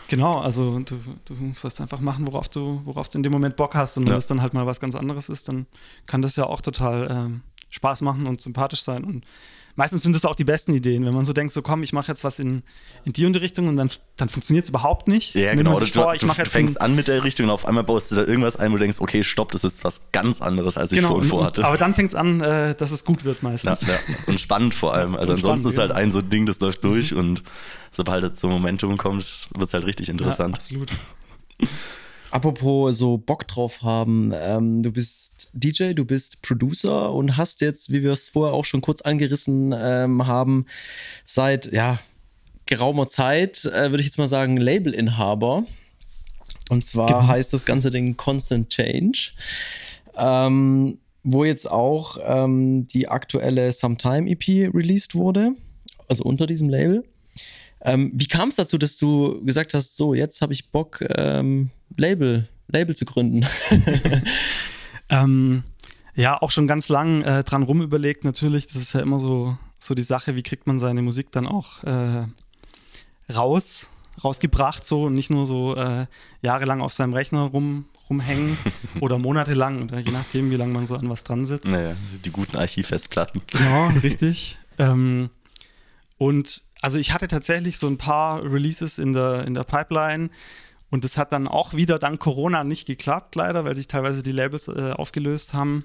[0.09, 3.75] Genau, also du, du sollst einfach machen, worauf du, worauf du in dem Moment Bock
[3.75, 3.97] hast.
[3.97, 4.17] Und wenn ja.
[4.17, 5.65] das dann halt mal was ganz anderes ist, dann
[6.07, 9.03] kann das ja auch total ähm, Spaß machen und sympathisch sein.
[9.03, 9.25] Und
[9.77, 12.09] meistens sind das auch die besten Ideen, wenn man so denkt, so komm, ich mache
[12.09, 12.63] jetzt was in,
[13.05, 15.35] in die und die Richtung und dann, dann funktioniert es überhaupt nicht.
[15.35, 15.79] Ja, genau.
[15.79, 18.25] Du, vor, du, du fängst an mit der Richtung und auf einmal baust du da
[18.25, 21.09] irgendwas ein, wo du denkst, okay, stopp, das ist was ganz anderes, als genau, ich
[21.09, 21.65] vorhin vorhatte.
[21.65, 23.83] Aber dann fängt es an, äh, dass es gut wird meistens.
[23.83, 24.15] Ja, ja.
[24.27, 25.15] Und spannend vor allem.
[25.15, 27.19] Also und ansonsten spannend, ist halt ein so ein Ding, das läuft durch mhm.
[27.19, 27.43] und
[27.91, 30.57] sobald es zum Momentum kommt, wird es halt richtig interessant.
[30.57, 30.91] Absolut.
[32.31, 37.93] Apropos so Bock drauf haben, ähm, du bist DJ, du bist Producer und hast jetzt,
[37.93, 40.67] wie wir es vorher auch schon kurz angerissen ähm, haben,
[41.25, 41.99] seit ja,
[42.67, 45.65] geraumer Zeit, äh, würde ich jetzt mal sagen, Labelinhaber.
[46.69, 47.27] Und zwar genau.
[47.27, 49.33] heißt das ganze Ding Constant Change,
[50.17, 55.53] ähm, wo jetzt auch ähm, die aktuelle Sometime EP released wurde,
[56.09, 57.05] also unter diesem Label.
[57.83, 61.71] Ähm, wie kam es dazu, dass du gesagt hast, so, jetzt habe ich Bock, ähm,
[61.97, 63.47] Label, Label zu gründen?
[65.09, 65.65] ähm,
[66.15, 68.67] ja, auch schon ganz lang äh, dran rumüberlegt, natürlich.
[68.67, 71.83] Das ist ja immer so, so die Sache, wie kriegt man seine Musik dann auch
[71.85, 72.27] äh,
[73.33, 73.89] raus,
[74.23, 76.07] rausgebracht, so und nicht nur so äh,
[76.43, 78.59] jahrelang auf seinem Rechner rum, rumhängen
[79.01, 81.71] oder monatelang oder je nachdem, wie lange man so an was dran sitzt.
[81.71, 83.41] Naja, die guten Archivfestplatten.
[83.47, 84.59] Genau, richtig.
[84.79, 85.31] ähm,
[86.19, 90.31] und also ich hatte tatsächlich so ein paar Releases in der, in der Pipeline
[90.91, 94.33] und das hat dann auch wieder dank Corona nicht geklappt, leider, weil sich teilweise die
[94.33, 95.85] Labels äh, aufgelöst haben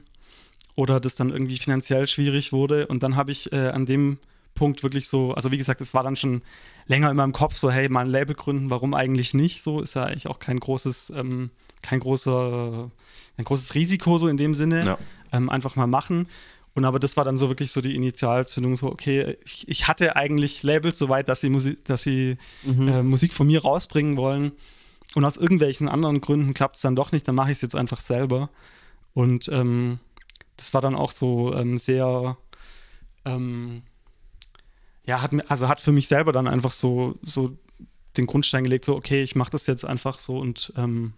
[0.75, 2.87] oder das dann irgendwie finanziell schwierig wurde.
[2.87, 4.17] Und dann habe ich äh, an dem
[4.55, 6.41] Punkt wirklich so, also wie gesagt, es war dann schon
[6.87, 9.61] länger in meinem Kopf so, hey, mal ein Label gründen, warum eigentlich nicht?
[9.61, 12.89] So ist ja eigentlich auch kein großes, ähm, kein großer,
[13.37, 14.85] ein großes Risiko so in dem Sinne.
[14.85, 14.97] Ja.
[15.31, 16.27] Ähm, einfach mal machen.
[16.75, 20.17] Und aber das war dann so wirklich so die Initialzündung, so, okay, ich, ich hatte
[20.17, 22.87] eigentlich Labels so weit, dass sie, Musik, dass sie mhm.
[22.87, 24.51] äh, Musik von mir rausbringen wollen.
[25.15, 27.75] Und aus irgendwelchen anderen Gründen klappt es dann doch nicht, dann mache ich es jetzt
[27.75, 28.49] einfach selber.
[29.13, 29.99] Und ähm,
[30.57, 32.37] das war dann auch so ähm, sehr,
[33.23, 33.83] ähm,
[35.05, 37.57] ja, hat mir, also hat für mich selber dann einfach so, so
[38.17, 41.13] den Grundstein gelegt, so, okay, ich mache das jetzt einfach so und ähm,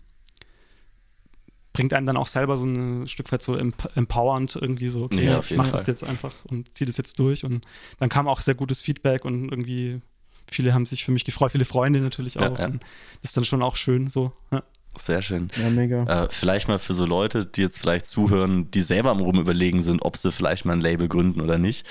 [1.77, 5.39] bringt einem dann auch selber so ein Stück weit so empowernd irgendwie so, okay, ja,
[5.39, 7.45] ich mache das jetzt einfach und ziehe das jetzt durch.
[7.45, 7.67] Und
[7.99, 10.01] dann kam auch sehr gutes Feedback und irgendwie
[10.49, 12.57] viele haben sich für mich gefreut, viele Freunde natürlich auch.
[12.57, 12.73] Ja, ja.
[13.21, 14.33] das ist dann schon auch schön so.
[14.51, 14.63] Ja.
[14.97, 15.51] Sehr schön.
[15.55, 16.23] Ja, mega.
[16.23, 20.01] Äh, vielleicht mal für so Leute, die jetzt vielleicht zuhören, die selber am Rumüberlegen sind,
[20.01, 21.85] ob sie vielleicht mal ein Label gründen oder nicht.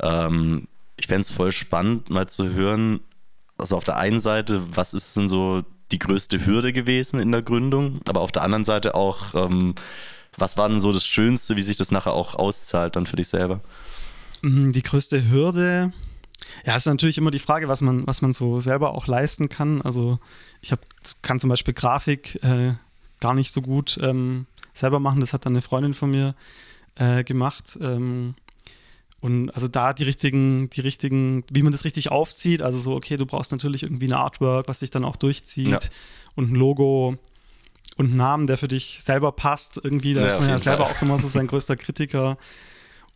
[0.00, 2.98] Ähm, ich fände es voll spannend, mal zu hören,
[3.56, 7.42] also auf der einen Seite, was ist denn so die größte Hürde gewesen in der
[7.42, 9.74] Gründung, aber auf der anderen Seite auch, ähm,
[10.36, 13.28] was war denn so das Schönste, wie sich das nachher auch auszahlt dann für dich
[13.28, 13.60] selber?
[14.42, 15.92] Mhm, die größte Hürde,
[16.64, 19.82] ja, ist natürlich immer die Frage, was man, was man so selber auch leisten kann.
[19.82, 20.18] Also
[20.60, 20.80] ich hab,
[21.22, 22.74] kann zum Beispiel Grafik äh,
[23.20, 25.20] gar nicht so gut ähm, selber machen.
[25.20, 26.34] Das hat dann eine Freundin von mir
[26.96, 27.78] äh, gemacht.
[27.80, 28.34] Ähm,
[29.20, 33.16] und also da die richtigen, die richtigen, wie man das richtig aufzieht, also so, okay,
[33.16, 35.80] du brauchst natürlich irgendwie ein Artwork, was sich dann auch durchzieht ja.
[36.36, 37.16] und ein Logo
[37.96, 39.80] und einen Namen, der für dich selber passt.
[39.82, 40.94] Irgendwie, da ja, ist man ja selber Fall.
[40.94, 42.38] auch immer so sein größter Kritiker.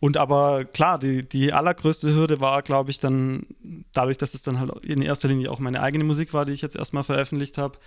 [0.01, 3.47] Und aber klar, die, die allergrößte Hürde war, glaube ich, dann
[3.93, 6.63] dadurch, dass es dann halt in erster Linie auch meine eigene Musik war, die ich
[6.63, 7.79] jetzt erstmal veröffentlicht habe,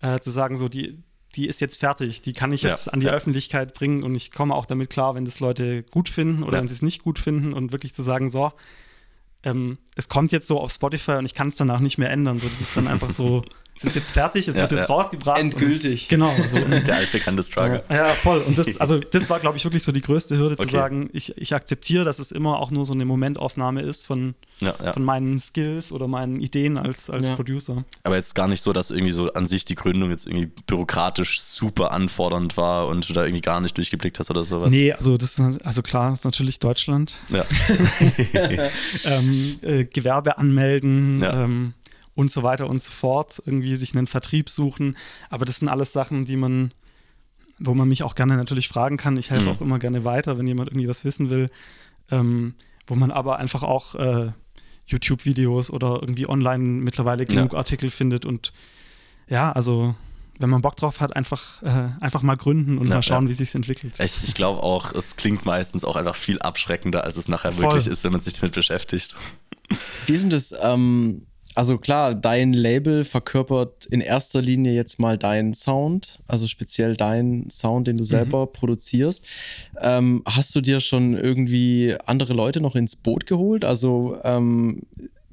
[0.00, 1.02] äh, zu sagen, so die,
[1.36, 3.12] die ist jetzt fertig, die kann ich jetzt Ja, an die ja.
[3.12, 6.60] Öffentlichkeit bringen und ich komme auch damit klar, wenn das Leute gut finden oder Ja.
[6.60, 8.52] wenn sie es nicht gut finden und wirklich zu sagen, so,
[9.42, 12.40] ähm, es kommt jetzt so auf Spotify und ich kann es danach nicht mehr ändern.
[12.40, 13.44] So, das ist dann einfach so,
[13.76, 14.94] es ist jetzt fertig, es Ja, wird jetzt ja.
[14.94, 15.38] rausgebracht.
[15.40, 16.02] Endgültig.
[16.04, 16.58] Und, genau, so.
[16.86, 17.82] Der altbekannte Struggle.
[17.90, 18.40] Ja, voll.
[18.40, 20.64] Und das, also das war, glaube ich, wirklich so die größte Hürde Okay.
[20.66, 24.34] zu sagen, ich, ich akzeptiere, dass es immer auch nur so eine Momentaufnahme ist von,
[24.60, 24.92] Ja, ja.
[24.92, 27.34] von meinen Skills oder meinen Ideen als, als Ja.
[27.34, 27.84] Producer.
[28.04, 31.40] Aber jetzt gar nicht so, dass irgendwie so an sich die Gründung jetzt irgendwie bürokratisch
[31.40, 34.70] super anfordernd war und du da irgendwie gar nicht durchgeblickt hast oder sowas.
[34.70, 37.18] Nee, also das ist, also klar, ist natürlich Deutschland.
[37.30, 37.44] Ja.
[38.34, 41.44] ähm, äh, Gewerbe anmelden Ja.
[41.44, 41.74] ähm,
[42.16, 44.96] und so weiter und so fort, irgendwie sich einen Vertrieb suchen.
[45.30, 46.72] Aber das sind alles Sachen, die man,
[47.58, 49.16] wo man mich auch gerne natürlich fragen kann.
[49.16, 49.50] Ich helfe Mhm.
[49.50, 51.48] auch immer gerne weiter, wenn jemand irgendwie was wissen will.
[52.10, 52.54] Ähm,
[52.86, 54.30] wo man aber einfach auch äh,
[54.86, 58.52] YouTube-Videos oder irgendwie online mittlerweile genug Artikel findet und
[59.28, 59.94] ja, also
[60.38, 63.30] wenn man Bock drauf hat, einfach, äh, einfach mal gründen und Ja, mal schauen, ja.
[63.30, 63.98] wie sich entwickelt.
[64.00, 67.62] Ich, ich glaube auch, es klingt meistens auch einfach viel abschreckender, als es nachher Voll.
[67.62, 69.14] wirklich ist, wenn man sich damit beschäftigt.
[70.06, 70.52] Wie ist denn das?
[70.62, 76.96] Ähm, also klar, dein Label verkörpert in erster Linie jetzt mal deinen Sound, also speziell
[76.96, 79.24] deinen Sound, den du selber produzierst.
[79.80, 83.64] Ähm, hast du dir schon irgendwie andere Leute noch ins Boot geholt?
[83.64, 84.82] Also ähm,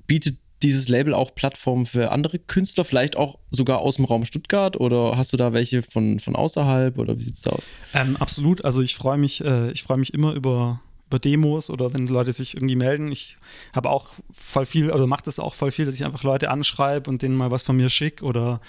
[0.05, 4.79] bietet dieses Label auch Plattformen für andere Künstler, vielleicht auch sogar aus dem Raum Stuttgart
[4.79, 7.67] oder hast du da welche von, von außerhalb oder wie sieht's da aus?
[7.93, 8.63] Ähm, absolut.
[8.63, 10.81] Also ich freue mich, äh, ich freue mich immer über,
[11.11, 13.11] über Demos oder wenn Leute sich irgendwie melden.
[13.11, 13.37] Ich
[13.73, 17.09] habe auch voll viel, also mache das auch voll viel, dass ich einfach Leute anschreibe
[17.09, 18.61] und denen mal was von mir schicke oder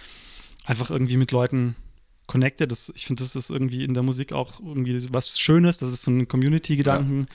[0.64, 1.76] einfach irgendwie mit Leuten
[2.26, 2.66] connecte.
[2.66, 6.02] Das, ich finde, das ist irgendwie in der Musik auch irgendwie was Schönes, dass es
[6.02, 7.26] so einen Community-Gedanken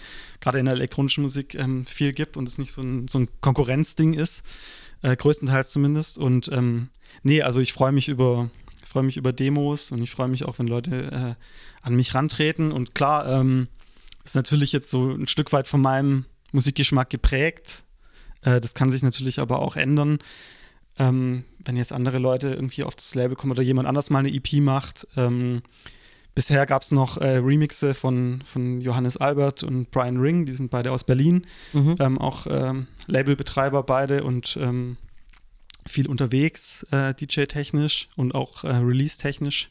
[0.41, 3.30] gerade in der elektronischen Musik ähm, viel gibt und es nicht so ein, so ein
[3.39, 4.43] Konkurrenzding ist,
[5.04, 6.17] äh, größtenteils zumindest.
[6.17, 6.89] Und ähm,
[7.24, 8.50] nee, also ich freue mich über
[8.84, 12.15] ich freue mich über Demos und ich freue mich auch, wenn Leute äh, an mich
[12.15, 12.72] rantreten.
[12.72, 13.67] Und klar, ähm,
[14.27, 17.83] ist natürlich jetzt so ein Stück weit von meinem Musikgeschmack geprägt.
[18.41, 20.19] Äh, das kann sich natürlich aber auch ändern.
[20.99, 24.33] Ähm, wenn jetzt andere Leute irgendwie auf das Label kommen oder jemand anders mal eine
[24.33, 25.07] EP macht.
[25.15, 25.61] Ähm,
[26.33, 30.71] bisher gab es noch äh, Remixe von, von Johannes Albert und Brian Ring, die sind
[30.71, 31.45] beide aus Berlin,
[31.99, 34.97] ähm, auch ähm, Labelbetreiber beide und ähm,
[35.85, 39.69] viel unterwegs, äh, DJ-technisch und auch äh, Release-technisch.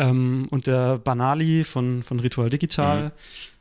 [0.00, 3.12] Ähm, und der Banali von, von Ritual Digital,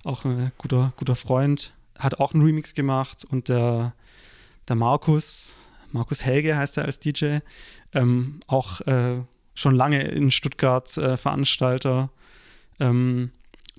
[0.06, 3.25] auch ein guter, guter Freund, hat auch einen Remix gemacht.
[3.30, 3.93] Und der,
[4.69, 5.58] der Markus,
[5.91, 7.39] Markus Helge heißt er als DJ,
[7.93, 9.19] ähm, auch äh,
[9.54, 12.10] schon lange in Stuttgart äh, Veranstalter,
[12.80, 13.32] ähm,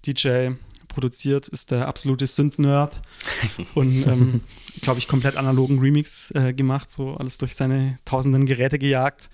[0.04, 0.50] DJ
[0.88, 3.00] produziert, ist der absolute Synth-Nerd
[3.74, 4.42] und ähm,
[4.82, 9.30] glaube ich komplett analogen Remix äh, gemacht, so alles durch seine tausenden Geräte gejagt.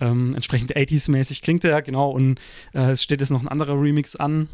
[0.00, 2.10] Ähm, entsprechend 80s-mäßig klingt er, genau.
[2.10, 2.40] Und
[2.74, 4.48] äh, es steht jetzt noch ein anderer Remix an.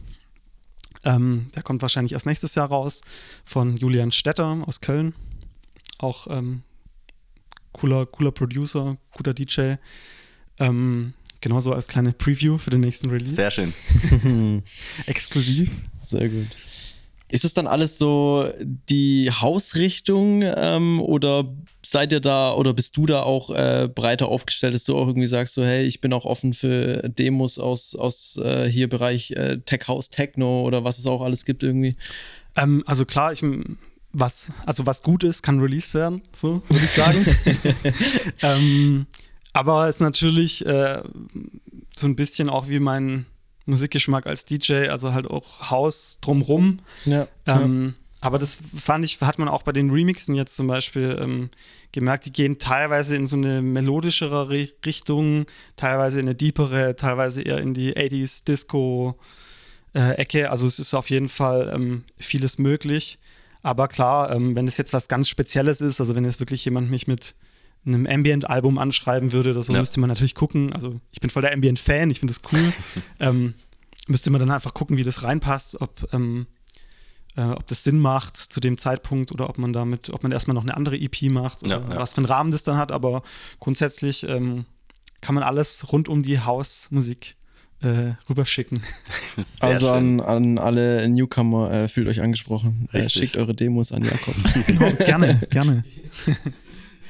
[1.04, 3.02] Ähm, der kommt wahrscheinlich erst nächstes Jahr raus
[3.44, 5.14] von Julian Stetter aus Köln.
[5.98, 6.62] Auch ähm,
[7.72, 9.74] cooler, cooler Producer, guter DJ.
[10.58, 13.34] Ähm, genauso als kleine Preview für den nächsten Release.
[13.34, 13.72] Sehr schön.
[15.06, 15.70] Exklusiv.
[16.02, 16.56] Sehr gut.
[17.32, 21.50] Ist es dann alles so die Hausrichtung ähm, oder
[21.82, 25.28] seid ihr da oder bist du da auch äh, breiter aufgestellt, dass du auch irgendwie
[25.28, 29.56] sagst, so hey, ich bin auch offen für Demos aus, aus äh, hier Bereich äh,
[29.64, 31.96] Tech House, Techno oder was es auch alles gibt irgendwie?
[32.54, 33.42] Ähm, also klar, ich
[34.12, 37.24] was, also was gut ist, kann released werden, so würde ich sagen.
[38.42, 39.06] ähm,
[39.54, 41.02] aber es ist natürlich äh,
[41.96, 43.24] so ein bisschen auch wie mein
[43.66, 46.80] Musikgeschmack als DJ, also halt auch Haus drumrum.
[47.04, 47.28] Ja.
[47.46, 51.50] Ähm, Aber das fand ich, hat man auch bei den Remixen jetzt zum Beispiel ähm,
[51.90, 55.46] gemerkt, die gehen teilweise in so eine melodischere Ri- Richtung,
[55.76, 59.18] teilweise in eine deepere, teilweise eher in die 80s Disco
[59.94, 60.50] äh, Ecke.
[60.50, 63.18] Also es ist auf jeden Fall ähm, vieles möglich.
[63.64, 66.90] Aber klar, ähm, wenn es jetzt was ganz Spezielles ist, also wenn jetzt wirklich jemand
[66.90, 67.34] mich mit
[67.84, 69.80] einem Ambient-Album anschreiben würde oder so, Ja.
[69.80, 70.72] müsste man natürlich gucken.
[70.72, 72.72] Also ich bin voll der Ambient-Fan, ich finde das cool.
[73.20, 73.54] ähm,
[74.08, 76.46] müsste man dann einfach gucken, wie das reinpasst, ob, ähm,
[77.36, 80.54] äh, ob das Sinn macht zu dem Zeitpunkt oder ob man damit, ob man erstmal
[80.54, 81.96] noch eine andere EP macht oder Ja, ja.
[81.98, 82.92] was für einen Rahmen das dann hat.
[82.92, 83.22] Aber
[83.58, 84.64] grundsätzlich ähm,
[85.20, 87.32] kann man alles rund um die Hausmusik
[87.80, 88.80] äh, rüberschicken.
[89.36, 92.88] Sehr also an, an alle Newcomer, äh, fühlt euch angesprochen.
[92.92, 94.34] Äh, schickt eure Demos an Jakob.
[94.66, 95.84] Genau, gerne, gerne.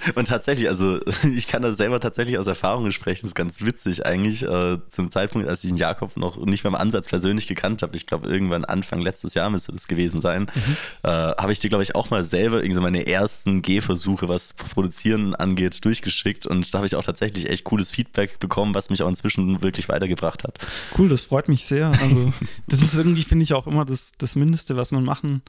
[0.14, 1.00] Und tatsächlich, also
[1.34, 4.42] ich kann das selber tatsächlich aus Erfahrung sprechen, das ist ganz witzig eigentlich.
[4.42, 8.06] Äh, zum Zeitpunkt, als ich den Jakob noch nicht beim Ansatz persönlich gekannt habe, ich
[8.06, 10.76] glaube irgendwann Anfang letztes Jahr müsste das gewesen sein, mhm.
[11.02, 14.52] äh, habe ich dir, glaube ich, auch mal selber irgendwie so meine ersten Gehversuche, was
[14.52, 16.46] Produzieren angeht, durchgeschickt.
[16.46, 19.88] Und da habe ich auch tatsächlich echt cooles Feedback bekommen, was mich auch inzwischen wirklich
[19.88, 20.58] weitergebracht hat.
[20.96, 21.92] Cool, das freut mich sehr.
[22.00, 22.32] Also
[22.68, 25.42] das ist irgendwie, finde ich, auch immer das, das Mindeste, was man machen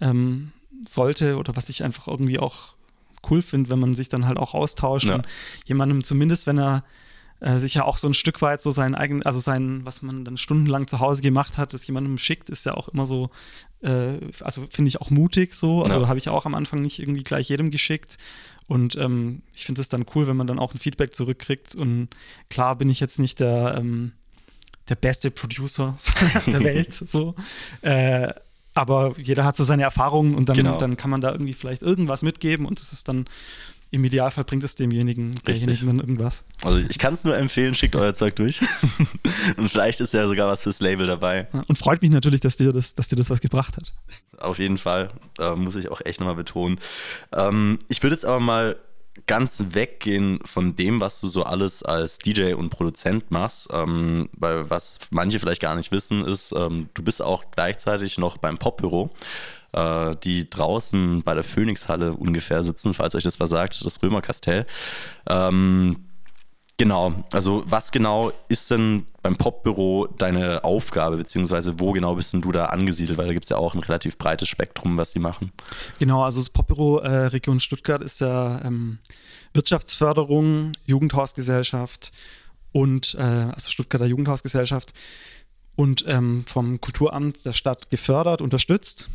[0.00, 0.52] ähm,
[0.86, 2.77] sollte oder was ich einfach irgendwie auch
[3.30, 5.16] cool finde, wenn man sich dann halt auch austauscht ja.
[5.16, 5.26] und
[5.64, 6.84] jemandem zumindest, wenn er
[7.40, 10.24] äh, sich ja auch so ein Stück weit so sein eigen, also sein, was man
[10.24, 13.30] dann stundenlang zu Hause gemacht hat, das jemandem schickt, ist ja auch immer so,
[13.80, 15.82] äh, also finde ich auch mutig so.
[15.84, 16.08] Also ja.
[16.08, 18.16] habe ich auch am Anfang nicht irgendwie gleich jedem geschickt.
[18.66, 21.74] Und ähm, ich finde es dann cool, wenn man dann auch ein Feedback zurückkriegt.
[21.74, 22.08] Und
[22.50, 24.12] klar bin ich jetzt nicht der, ähm,
[24.88, 25.96] der beste Producer
[26.46, 27.34] der Welt, so.
[27.82, 28.32] Äh,
[28.78, 30.78] aber jeder hat so seine Erfahrungen und dann, genau.
[30.78, 33.26] dann kann man da irgendwie vielleicht irgendwas mitgeben und das ist dann
[33.90, 36.44] im Idealfall bringt es demjenigen, derjenigen dann irgendwas.
[36.62, 38.60] Also ich kann es nur empfehlen, schickt euer Zeug durch.
[39.56, 41.48] und vielleicht ist ja sogar was fürs Label dabei.
[41.68, 43.94] Und freut mich natürlich, dass dir das, dass dir das was gebracht hat.
[44.36, 46.78] Auf jeden Fall, äh, muss ich auch echt nochmal betonen.
[47.32, 48.76] Ähm, ich würde jetzt aber mal
[49.26, 54.70] ganz weggehen von dem, was du so alles als DJ und Produzent machst, ähm, weil
[54.70, 59.10] was manche vielleicht gar nicht wissen, ist, ähm, du bist auch gleichzeitig noch beim Popbüro,
[59.72, 64.66] äh, die draußen bei der Phoenixhalle ungefähr sitzen, falls euch das was sagt, das Römerkastell.
[65.28, 66.07] Ähm,
[66.80, 72.40] Genau, also was genau ist denn beim Popbüro deine Aufgabe, beziehungsweise wo genau bist denn
[72.40, 73.18] du da angesiedelt?
[73.18, 75.52] Weil da gibt es ja auch ein relativ breites Spektrum, was sie machen.
[75.98, 78.98] Genau, also das Popbüro äh, Region Stuttgart ist ja ähm,
[79.54, 82.12] Wirtschaftsförderung, Jugendhausgesellschaft
[82.70, 84.92] und äh, also Stuttgarter Jugendhausgesellschaft
[85.74, 89.10] und ähm, vom Kulturamt der Stadt gefördert, unterstützt.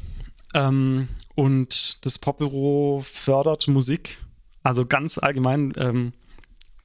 [0.54, 4.20] Ähm, und das Popbüro fördert Musik,
[4.64, 6.12] also ganz allgemein ähm,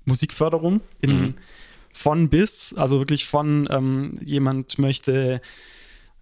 [0.09, 1.35] Musikförderung in, mhm.
[1.93, 5.41] von bis, also wirklich von ähm, jemand möchte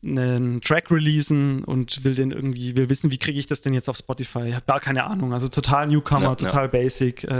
[0.05, 3.89] einen Track releasen und will den irgendwie, will wissen, wie kriege ich das denn jetzt
[3.89, 4.49] auf Spotify?
[4.49, 5.33] Ich habe gar keine Ahnung.
[5.33, 6.71] Also total Newcomer, ja, total ja.
[6.71, 7.31] Basic, äh,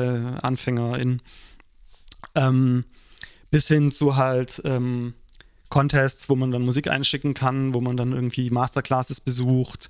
[0.43, 1.21] Anfänger in
[2.35, 2.85] ähm,
[3.51, 5.15] bis hin zu halt ähm,
[5.69, 9.89] Contests, wo man dann Musik einschicken kann, wo man dann irgendwie Masterclasses besucht,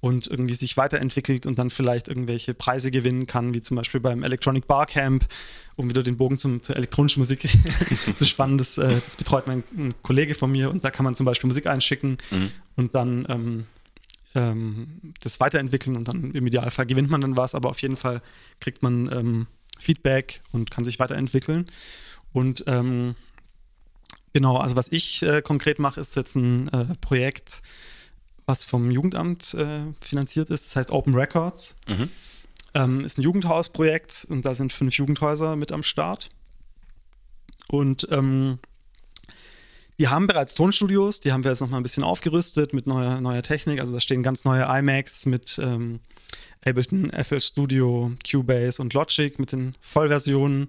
[0.00, 4.22] und irgendwie sich weiterentwickelt und dann vielleicht irgendwelche Preise gewinnen kann, wie zum Beispiel beim
[4.22, 5.26] Electronic Barcamp,
[5.76, 7.48] um wieder den Bogen zum, zur elektronischen Musik
[8.14, 8.58] zu spannen.
[8.58, 9.64] Das, äh, das, betreut mein
[10.02, 12.52] Kollege von mir und da kann man zum Beispiel Musik einschicken mhm.
[12.76, 13.66] und dann ähm,
[14.34, 18.22] ähm, das weiterentwickeln und dann im Idealfall gewinnt man dann was, aber auf jeden Fall
[18.60, 19.46] kriegt man ähm,
[19.80, 21.66] Feedback und kann sich weiterentwickeln.
[22.32, 23.16] Und ähm,
[24.32, 27.62] genau, also was ich äh, konkret mache, ist jetzt ein äh, Projekt,
[28.48, 30.66] was vom Jugendamt äh, finanziert ist.
[30.66, 31.76] Das heißt Open Records.
[31.86, 32.08] Mhm.
[32.74, 36.30] Ähm, ist ein Jugendhausprojekt und da sind fünf Jugendhäuser mit am Start.
[37.68, 38.58] Und ähm,
[39.98, 43.42] die haben bereits Tonstudios, die haben wir jetzt nochmal ein bisschen aufgerüstet mit neuer, neuer
[43.42, 43.80] Technik.
[43.80, 46.00] Also da stehen ganz neue iMacs mit ähm,
[46.64, 50.68] Ableton, FL Studio, Cubase und Logic mit den Vollversionen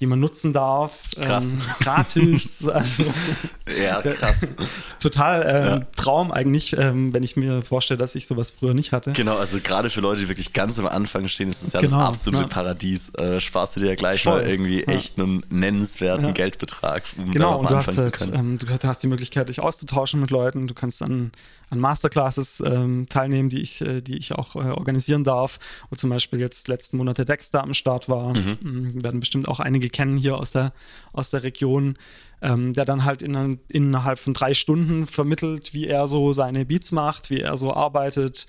[0.00, 1.10] die man nutzen darf.
[1.20, 1.44] Krass.
[1.44, 2.66] Ähm, gratis.
[2.66, 3.04] also,
[3.82, 4.40] ja, krass.
[4.98, 5.80] Total äh, ja.
[5.96, 9.12] Traum eigentlich, ähm, wenn ich mir vorstelle, dass ich sowas früher nicht hatte.
[9.12, 11.98] Genau, also gerade für Leute, die wirklich ganz am Anfang stehen, ist das ja genau,
[11.98, 12.48] das absolute ja.
[12.48, 13.12] Paradies.
[13.16, 14.40] Äh, sparst du dir ja gleich Voll.
[14.40, 17.02] mal irgendwie echt einen nennenswerten Geldbetrag.
[17.18, 20.66] Um genau, und du hast, halt, ähm, du hast die Möglichkeit, dich auszutauschen mit Leuten.
[20.66, 21.30] Du kannst an,
[21.68, 25.29] an Masterclasses ähm, teilnehmen, die ich, äh, die ich auch äh, organisieren darf.
[25.30, 28.36] Wo zum Beispiel jetzt letzten Monat der Dexter am Start war.
[28.36, 28.58] Mhm.
[28.60, 30.72] Mm, werden bestimmt auch einige kennen hier aus der,
[31.12, 31.94] aus der Region,
[32.42, 36.92] ähm, der dann halt in, innerhalb von drei Stunden vermittelt, wie er so seine Beats
[36.92, 38.46] macht, wie er so arbeitet,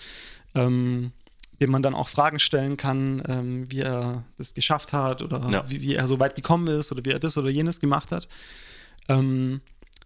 [0.55, 1.11] ähm,
[1.59, 5.69] dem man dann auch Fragen stellen kann, ähm, wie er das geschafft hat oder ja.
[5.69, 8.27] wie, wie, er so weit gekommen ist oder wie er das oder jenes gemacht hat.
[9.07, 9.61] Ähm,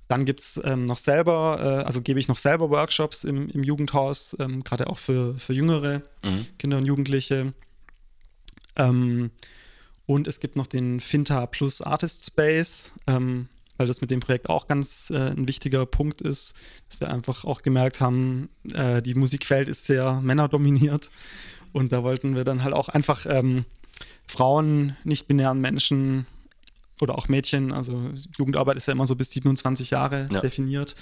[0.07, 3.63] dann gibt es ähm, noch selber, äh, also gebe ich noch selber Workshops im, im
[3.63, 6.45] Jugendhaus, ähm, gerade auch für, für jüngere mhm.
[6.59, 7.53] Kinder und Jugendliche.
[8.75, 9.31] Ähm,
[10.05, 14.49] und es gibt noch den Finta Plus Artist Space, ähm, weil das mit dem Projekt
[14.49, 16.53] auch ganz äh, ein wichtiger Punkt ist,
[16.89, 21.09] dass wir einfach auch gemerkt haben, äh, die Musikwelt ist sehr männerdominiert.
[21.73, 23.65] Und da wollten wir dann halt auch einfach ähm,
[24.27, 26.25] Frauen, nicht-binären Menschen
[27.01, 30.39] oder auch Mädchen, also Jugendarbeit ist ja immer so bis 27 Jahre ja.
[30.39, 30.95] definiert,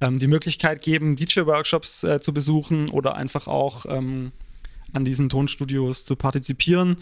[0.00, 4.32] ähm, die Möglichkeit geben, DJ-Workshops äh, zu besuchen oder einfach auch ähm,
[4.92, 6.96] an diesen Tonstudios zu partizipieren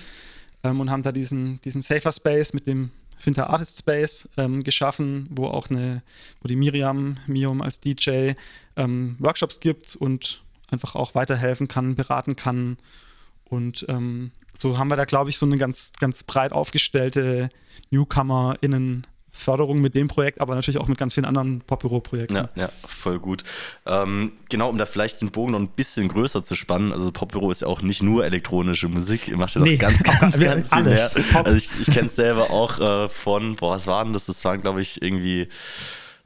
[0.62, 5.28] ähm, und haben da diesen, diesen Safer Space mit dem Finter Artist Space ähm, geschaffen,
[5.30, 6.02] wo auch eine,
[6.40, 8.32] wo die Miriam Mium als DJ
[8.76, 12.78] ähm, Workshops gibt und einfach auch weiterhelfen kann, beraten kann
[13.44, 17.48] und ähm, so haben wir da, glaube ich, so eine ganz, ganz breit aufgestellte
[17.90, 22.36] NewcomerInnen Förderung mit dem Projekt, aber natürlich auch mit ganz vielen anderen Popbüro-Projekten.
[22.36, 23.44] Ja, ja, voll gut.
[23.86, 26.92] Ähm, genau, um da vielleicht den Bogen noch ein bisschen größer zu spannen.
[26.92, 30.02] Also Popbüro ist ja auch nicht nur elektronische Musik, ihr macht ja nee, noch ganz,
[30.02, 31.16] ganz, ganz viel alles.
[31.16, 31.46] mehr.
[31.46, 34.26] Also ich, ich kenne es selber auch äh, von, boah, was waren das?
[34.26, 35.48] Das waren, glaube ich, irgendwie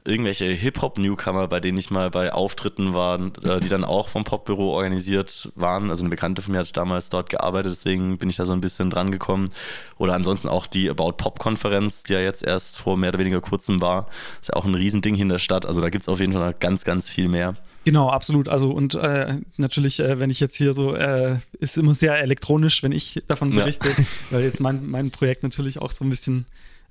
[0.05, 4.71] irgendwelche Hip-Hop-Newcomer, bei denen ich mal bei Auftritten war, äh, die dann auch vom Popbüro
[4.71, 5.89] organisiert waren.
[5.89, 8.61] Also eine Bekannte von mir hat damals dort gearbeitet, deswegen bin ich da so ein
[8.61, 9.49] bisschen dran gekommen.
[9.97, 13.81] Oder ansonsten auch die About Pop-Konferenz, die ja jetzt erst vor mehr oder weniger kurzem
[13.81, 14.07] war.
[14.41, 15.65] Ist ja auch ein Riesending hier in der Stadt.
[15.65, 17.55] Also da gibt es auf jeden Fall ganz, ganz viel mehr.
[17.83, 18.47] Genau, absolut.
[18.47, 22.83] Also und äh, natürlich, äh, wenn ich jetzt hier so, äh, ist immer sehr elektronisch,
[22.83, 23.95] wenn ich davon berichte, ja.
[24.31, 26.45] weil jetzt mein, mein Projekt natürlich auch so ein bisschen,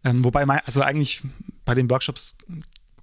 [0.05, 1.23] ähm, wobei, mein, also eigentlich
[1.65, 2.37] bei den Workshops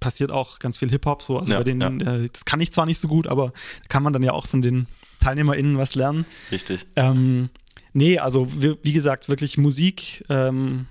[0.02, 1.38] passiert auch ganz viel Hip-Hop, so.
[1.38, 2.16] Also ja, bei denen, ja.
[2.16, 3.52] äh, das kann ich zwar nicht so gut, aber
[3.88, 4.88] kann man dann ja auch von den
[5.20, 6.26] TeilnehmerInnen was lernen.
[6.50, 6.84] Richtig.
[6.96, 7.48] Ähm,
[7.92, 10.86] nee, also wie, wie, gesagt, wirklich Musik, ähm,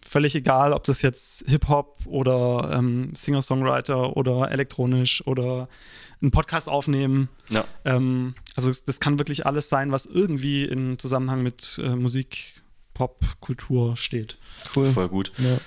[0.00, 5.68] völlig egal, ob das jetzt Hip-Hop oder ähm, Singer-Songwriter oder elektronisch oder
[6.22, 7.28] einen Podcast aufnehmen.
[7.50, 7.66] Ja.
[7.84, 12.62] Ähm, also das kann wirklich alles sein, was irgendwie in Zusammenhang mit äh, Musik,
[12.94, 14.38] Pop, Kultur steht.
[14.74, 14.90] Cool.
[14.92, 15.32] Voll gut.
[15.36, 15.58] Ja.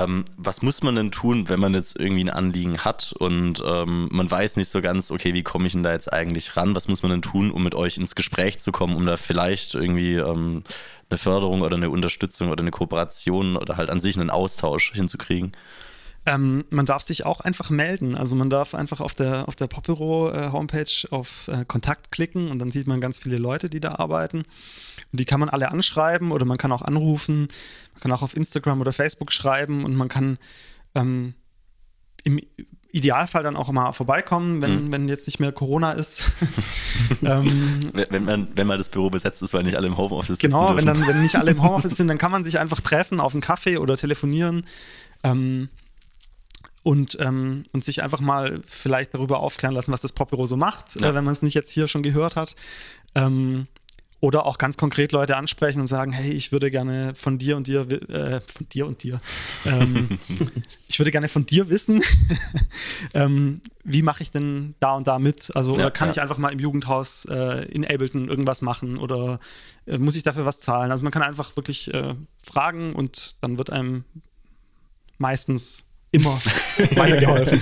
[0.00, 4.08] Ähm, was muss man denn tun, wenn man jetzt irgendwie ein Anliegen hat und ähm,
[4.10, 6.74] man weiß nicht so ganz, okay, wie komme ich denn da jetzt eigentlich ran?
[6.74, 9.74] Was muss man denn tun, um mit euch ins Gespräch zu kommen, um da vielleicht
[9.74, 10.62] irgendwie ähm,
[11.08, 15.52] eine Förderung oder eine Unterstützung oder eine Kooperation oder halt an sich einen Austausch hinzukriegen?
[16.26, 18.14] Ähm, man darf sich auch einfach melden.
[18.14, 22.58] Also man darf einfach auf der, auf der Popbüro-Homepage äh, auf äh, Kontakt klicken und
[22.58, 24.38] dann sieht man ganz viele Leute, die da arbeiten.
[25.12, 27.48] Und die kann man alle anschreiben oder man kann auch anrufen.
[27.94, 30.38] Man kann auch auf Instagram oder Facebook schreiben und man kann
[30.94, 31.34] ähm,
[32.22, 32.40] im
[32.92, 34.92] Idealfall dann auch mal vorbeikommen, wenn, mhm.
[34.92, 36.32] wenn jetzt nicht mehr Corona ist.
[37.22, 40.40] ähm, wenn, man, wenn mal das Büro besetzt ist, weil nicht alle im Homeoffice sind.
[40.40, 43.20] Genau, wenn, dann, wenn nicht alle im Homeoffice sind, dann kann man sich einfach treffen
[43.20, 44.64] auf einen Kaffee oder telefonieren.
[45.22, 45.68] Ähm,
[46.82, 51.00] und, ähm, und sich einfach mal vielleicht darüber aufklären lassen, was das Popbüro so macht,
[51.00, 51.10] ja.
[51.10, 52.56] äh, wenn man es nicht jetzt hier schon gehört hat.
[53.14, 53.66] Ähm,
[54.20, 57.66] oder auch ganz konkret Leute ansprechen und sagen, hey, ich würde gerne von dir und
[57.66, 59.18] dir, äh, von dir und dir,
[59.64, 60.18] ähm,
[60.88, 62.02] ich würde gerne von dir wissen,
[63.14, 65.50] ähm, wie mache ich denn da und da mit?
[65.56, 66.12] Also ja, kann ja.
[66.12, 69.40] ich einfach mal im Jugendhaus äh, in Ableton irgendwas machen oder
[69.86, 70.92] äh, muss ich dafür was zahlen?
[70.92, 74.04] Also man kann einfach wirklich äh, fragen und dann wird einem
[75.16, 76.40] meistens immer
[76.94, 77.60] weitergeholfen.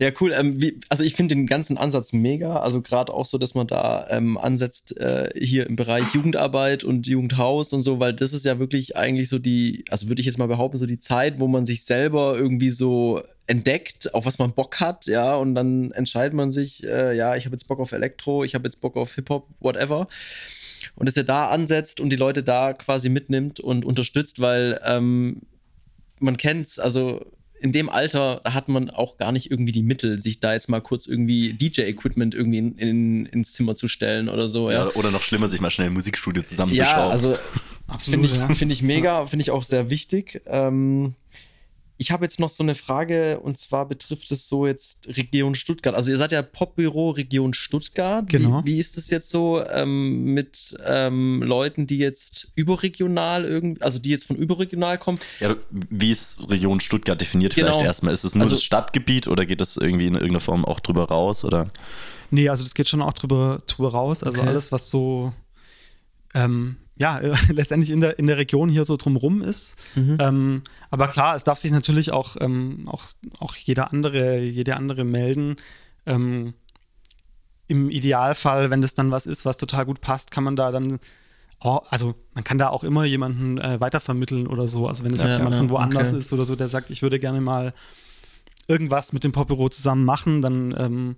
[0.00, 0.32] Ja, cool.
[0.36, 2.58] Ähm, wie, also ich finde den ganzen Ansatz mega.
[2.58, 7.06] Also gerade auch so, dass man da ähm, ansetzt äh, hier im Bereich Jugendarbeit und
[7.06, 10.38] Jugendhaus und so, weil das ist ja wirklich eigentlich so die, also würde ich jetzt
[10.38, 14.52] mal behaupten, so die Zeit, wo man sich selber irgendwie so entdeckt, auf was man
[14.52, 17.92] Bock hat, ja, und dann entscheidet man sich, äh, ja, ich habe jetzt Bock auf
[17.92, 20.08] Elektro, ich habe jetzt Bock auf Hip-Hop, whatever.
[20.96, 25.42] Und dass er da ansetzt und die Leute da quasi mitnimmt und unterstützt, weil ähm,
[26.24, 27.24] man kennt's, also
[27.60, 30.80] in dem Alter hat man auch gar nicht irgendwie die Mittel, sich da jetzt mal
[30.80, 34.70] kurz irgendwie DJ-Equipment irgendwie in, in, ins Zimmer zu stellen oder so.
[34.70, 34.88] Ja.
[34.88, 34.94] ja.
[34.94, 37.04] oder noch schlimmer, sich mal schnell ein Musikstudio zusammenzuschrauben.
[37.04, 37.38] Ja, also
[37.98, 40.42] finde ich, find ich mega, finde ich auch sehr wichtig.
[40.46, 41.14] Ähm,
[41.96, 45.94] ich habe jetzt noch so eine Frage und zwar betrifft es so jetzt Region Stuttgart.
[45.94, 48.28] Also ihr seid ja Popbüro Region Stuttgart.
[48.28, 48.62] Genau.
[48.64, 54.00] Wie, wie ist es jetzt so ähm, mit ähm, Leuten, die jetzt überregional irgendwie, also
[54.00, 55.20] die jetzt von überregional kommen?
[55.38, 57.68] Ja, wie ist Region Stuttgart definiert genau.
[57.68, 58.12] vielleicht erstmal?
[58.12, 61.04] Ist es nur also, das Stadtgebiet oder geht das irgendwie in irgendeiner Form auch drüber
[61.04, 61.68] raus oder?
[62.30, 64.24] Nee, also das geht schon auch drüber, drüber raus.
[64.24, 64.48] Also okay.
[64.48, 65.32] alles, was so
[66.34, 69.78] ähm, ja, letztendlich in der, in der Region hier so drumrum ist.
[69.94, 70.16] Mhm.
[70.20, 73.04] Ähm, aber klar, es darf sich natürlich auch, ähm, auch,
[73.38, 75.56] auch jeder andere, jede andere melden.
[76.06, 76.54] Ähm,
[77.66, 81.00] Im Idealfall, wenn das dann was ist, was total gut passt, kann man da dann
[81.58, 84.86] auch, also man kann da auch immer jemanden äh, weitervermitteln oder so.
[84.86, 86.18] Also wenn es ja, jetzt jemand ja, von woanders okay.
[86.18, 87.72] ist oder so, der sagt, ich würde gerne mal
[88.68, 91.16] irgendwas mit dem Popbüro zusammen machen, dann ähm,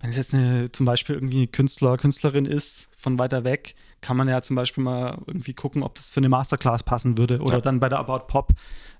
[0.00, 4.28] wenn es jetzt eine, zum Beispiel irgendwie Künstler, Künstlerin ist von weiter weg, kann man
[4.28, 7.60] ja zum Beispiel mal irgendwie gucken, ob das für eine Masterclass passen würde oder ja.
[7.60, 8.52] dann bei der About Pop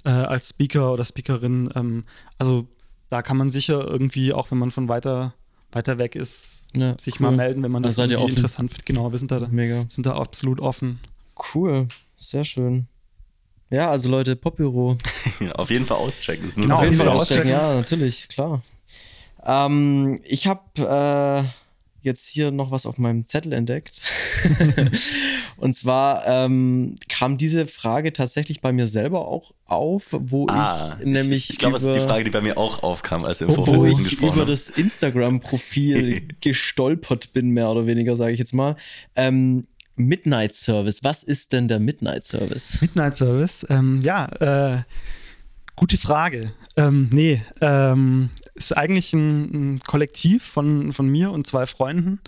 [0.04, 1.70] äh, als Speaker oder Speakerin.
[1.74, 2.02] Ähm,
[2.38, 2.66] also
[3.10, 5.34] da kann man sicher irgendwie, auch wenn man von weiter,
[5.70, 7.26] weiter weg ist, ja, sich cool.
[7.26, 8.86] mal melden, wenn man das irgendwie interessant findet.
[8.86, 9.84] Genau, wir sind da, Mega.
[9.88, 10.98] sind da absolut offen.
[11.54, 12.88] Cool, sehr schön.
[13.70, 14.98] Ja, also Leute, Popbüro.
[15.54, 16.52] auf jeden Fall auschecken.
[16.56, 18.62] Genau, auf jeden Fall auschecken, ja, natürlich, klar.
[19.44, 21.61] Ähm, ich habe äh,
[22.02, 24.00] jetzt hier noch was auf meinem Zettel entdeckt.
[25.56, 31.06] und zwar ähm, kam diese Frage tatsächlich bei mir selber auch auf, wo ah, ich
[31.06, 31.44] nämlich.
[31.44, 33.54] Ich, ich glaube, das ist die Frage, die bei mir auch aufkam, als wir im
[33.54, 38.54] Vorfeld wo ich gesprochen über das Instagram-Profil gestolpert bin, mehr oder weniger, sage ich jetzt
[38.54, 38.76] mal.
[39.16, 41.04] Ähm, Midnight Service.
[41.04, 42.80] Was ist denn der Midnight Service?
[42.80, 44.82] Midnight Service, ähm, ja, äh,
[45.82, 46.52] gute Frage.
[46.76, 52.20] Ähm, nee, ähm, ist eigentlich ein, ein, Kollektiv von, von mir und zwei Freunden,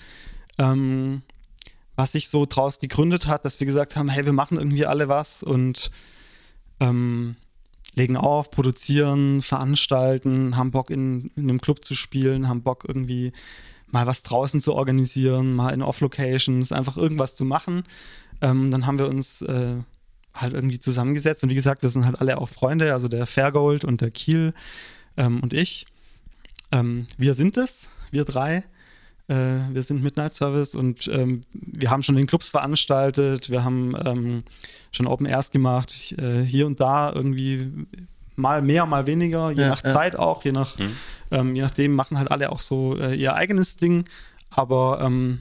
[0.58, 1.22] ähm,
[1.94, 5.06] was sich so draus gegründet hat, dass wir gesagt haben, hey, wir machen irgendwie alle
[5.06, 5.92] was und
[6.80, 7.36] ähm,
[7.94, 13.30] legen auf, produzieren, veranstalten, haben Bock in, in einem Club zu spielen, haben Bock irgendwie
[13.86, 17.84] mal was draußen zu organisieren, mal in Off-Locations, einfach irgendwas zu machen.
[18.40, 19.76] Ähm, dann haben wir uns äh,
[20.34, 23.84] halt irgendwie zusammengesetzt und wie gesagt, wir sind halt alle auch Freunde, also der Fairgold
[23.84, 24.52] und der Kiel
[25.16, 25.86] ähm, und ich.
[26.72, 28.64] Ähm, wir sind es, wir drei.
[29.28, 33.92] Äh, wir sind Midnight Service und ähm, wir haben schon den Clubs veranstaltet, wir haben
[34.04, 34.42] ähm,
[34.92, 37.86] schon Open Airs gemacht, ich, äh, hier und da irgendwie
[38.36, 39.88] mal mehr, mal weniger, je ja, nach ja.
[39.88, 40.96] Zeit auch, je, nach, mhm.
[41.30, 44.04] ähm, je nachdem machen halt alle auch so äh, ihr eigenes Ding.
[44.50, 45.40] Aber ähm,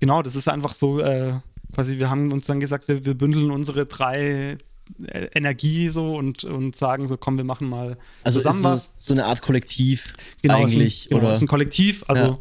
[0.00, 1.34] genau, das ist einfach so, äh,
[1.74, 4.58] quasi, wir haben uns dann gesagt, wir, wir bündeln unsere drei
[5.06, 8.94] äh, Energie so und, und sagen so, komm, wir machen mal also zusammen was.
[8.98, 11.06] So eine Art Kollektiv genau, eigentlich.
[11.06, 11.32] Ist ein, genau, oder?
[11.32, 12.38] ist ein Kollektiv, also ja.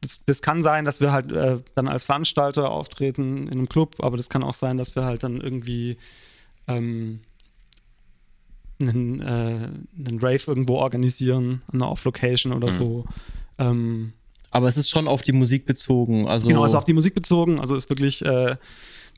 [0.00, 3.96] das, das, kann sein, dass wir halt äh, dann als Veranstalter auftreten in einem Club,
[3.98, 5.96] aber das kann auch sein, dass wir halt dann irgendwie
[6.68, 7.20] ähm,
[8.80, 12.72] einen, äh, einen Rave irgendwo organisieren, an einer Off-Location oder mhm.
[12.72, 13.04] so.
[13.58, 14.12] Ähm,
[14.50, 16.28] aber es ist schon auf die Musik bezogen.
[16.28, 17.60] Also genau, es ist auf die Musik bezogen.
[17.60, 18.56] Also ist wirklich äh,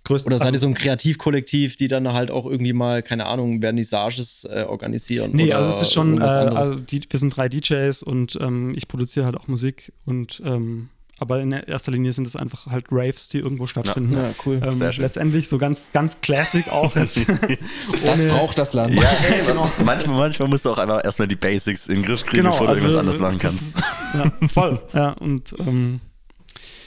[0.05, 0.33] größten.
[0.33, 3.61] Oder seid ihr also so ein Kreativkollektiv, die dann halt auch irgendwie mal, keine Ahnung,
[3.61, 5.31] Vernissages äh, organisieren?
[5.35, 8.89] Nee, also es ist schon, äh, also die, wir sind drei DJs und ähm, ich
[8.89, 10.89] produziere halt auch Musik und ähm,
[11.21, 14.13] aber in erster Linie sind es einfach halt Raves, die irgendwo stattfinden.
[14.13, 14.61] Ja, ja cool.
[14.65, 16.93] Ähm, letztendlich so ganz, ganz classic auch.
[16.95, 17.17] das
[18.29, 18.95] braucht das Land.
[18.95, 19.71] Ja, hey, genau.
[19.85, 22.69] manchmal, manchmal musst du auch einfach erstmal die Basics in den Griff kriegen, genau, bevor
[22.69, 23.77] du also, irgendwas anderes machen kannst.
[24.15, 24.81] ja, voll.
[24.93, 26.01] Ja, und ähm,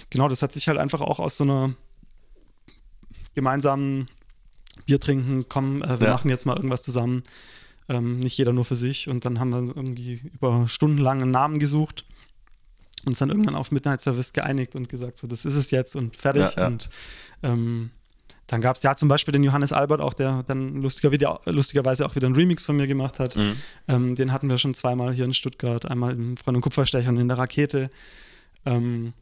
[0.10, 1.74] genau, das hat sich halt einfach auch aus so einer
[3.36, 4.08] gemeinsamen
[4.86, 6.14] Bier trinken, komm, äh, wir ja.
[6.14, 7.24] machen jetzt mal irgendwas zusammen.
[7.90, 9.10] Ähm, nicht jeder nur für sich.
[9.10, 12.06] Und dann haben wir irgendwie über stundenlang einen Namen gesucht
[13.06, 16.18] uns dann irgendwann auf Midnight Service geeinigt und gesagt, so, das ist es jetzt und
[16.18, 16.56] fertig.
[16.56, 16.68] Ja, ja.
[16.68, 16.89] Und
[17.43, 17.91] ähm,
[18.47, 22.06] dann gab es ja zum Beispiel den Johannes Albert auch, der dann lustiger wieder, lustigerweise
[22.06, 23.38] auch wieder einen Remix von mir gemacht hat.
[23.38, 23.56] Mhm.
[23.88, 27.18] Ähm, den hatten wir schon zweimal hier in Stuttgart, einmal im Freund- und Kupferstecher und
[27.18, 27.89] in der Rakete.
[28.66, 29.14] Ähm,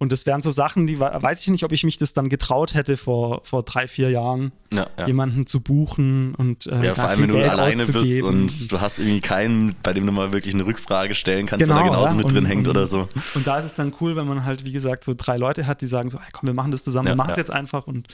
[0.00, 2.72] und das wären so Sachen, die weiß ich nicht, ob ich mich das dann getraut
[2.72, 5.06] hätte vor, vor drei, vier Jahren, ja, ja.
[5.06, 8.80] jemanden zu buchen und äh, ja, vor allem, wenn du Geld alleine bist und du
[8.80, 11.90] hast irgendwie keinen, bei dem du mal wirklich eine Rückfrage stellen kannst, genau, weil er
[11.90, 12.14] genauso ja.
[12.14, 13.08] mit und, drin hängt und, oder so.
[13.34, 15.82] Und da ist es dann cool, wenn man halt, wie gesagt, so drei Leute hat,
[15.82, 18.08] die sagen so, hey, komm, wir machen das zusammen, wir machen es jetzt einfach und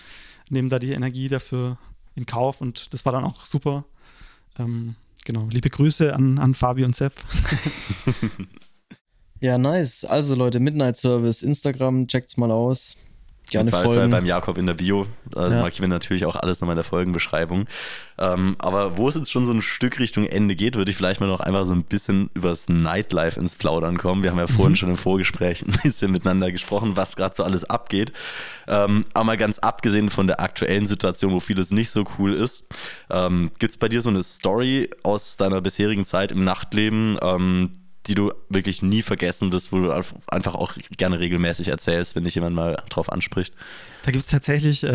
[0.50, 1.78] nehmen da die Energie dafür
[2.16, 3.84] in Kauf und das war dann auch super.
[4.58, 7.12] Ähm, genau, liebe Grüße an, an Fabi und Sepp.
[9.40, 10.04] Ja, nice.
[10.04, 12.96] Also Leute, Midnight Service, Instagram, checkt's mal aus.
[13.50, 14.04] Gerne und folgen.
[14.06, 15.06] Ist beim Jakob in der Bio.
[15.30, 15.60] Da ja.
[15.60, 17.66] markieren wir natürlich auch alles nochmal in der Folgenbeschreibung.
[18.18, 21.20] Ähm, aber wo es jetzt schon so ein Stück Richtung Ende geht, würde ich vielleicht
[21.20, 24.24] mal noch einfach so ein bisschen übers Nightlife ins Plaudern kommen.
[24.24, 24.76] Wir haben ja vorhin mhm.
[24.76, 28.12] schon im Vorgespräch ein bisschen miteinander gesprochen, was gerade so alles abgeht.
[28.66, 32.68] Ähm, aber mal ganz abgesehen von der aktuellen Situation, wo vieles nicht so cool ist,
[33.10, 37.70] ähm, gibt es bei dir so eine Story aus deiner bisherigen Zeit im Nachtleben, ähm,
[38.06, 42.34] die du wirklich nie vergessen wirst, wo du einfach auch gerne regelmäßig erzählst, wenn dich
[42.34, 43.54] jemand mal drauf anspricht?
[44.02, 44.88] Da gibt es tatsächlich äh,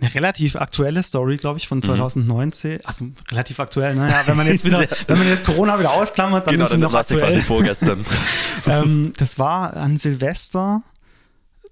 [0.00, 2.72] eine relativ aktuelle Story, glaube ich, von 2019.
[2.72, 2.78] Mhm.
[2.84, 6.54] Also relativ aktuell, naja, wenn man jetzt wieder, wenn man jetzt Corona wieder ausklammert, dann
[6.54, 7.20] genau, ist es noch aktuell.
[7.20, 8.04] quasi vorgestern.
[8.66, 10.82] ähm, das war an Silvester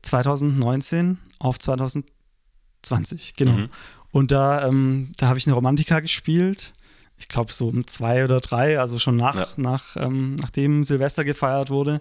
[0.02, 3.52] 2019 auf 2020, genau.
[3.52, 3.68] Mhm.
[4.12, 6.72] Und da, ähm, da habe ich eine Romantika gespielt
[7.20, 9.46] ich glaube, so um zwei oder drei, also schon nach, ja.
[9.56, 12.00] nach ähm, nachdem Silvester gefeiert wurde.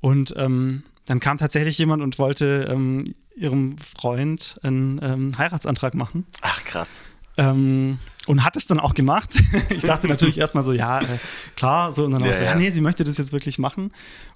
[0.00, 6.26] Und ähm, dann kam tatsächlich jemand und wollte ähm, ihrem Freund einen ähm, Heiratsantrag machen.
[6.40, 6.88] Ach, krass.
[7.36, 9.42] Ähm, und hat es dann auch gemacht.
[9.70, 11.18] ich dachte natürlich erstmal so, ja, äh,
[11.54, 12.54] klar, so, und dann ja, auch so, ja.
[12.54, 13.92] nee, sie möchte das jetzt wirklich machen.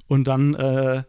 [0.08, 1.02] Und dann, äh,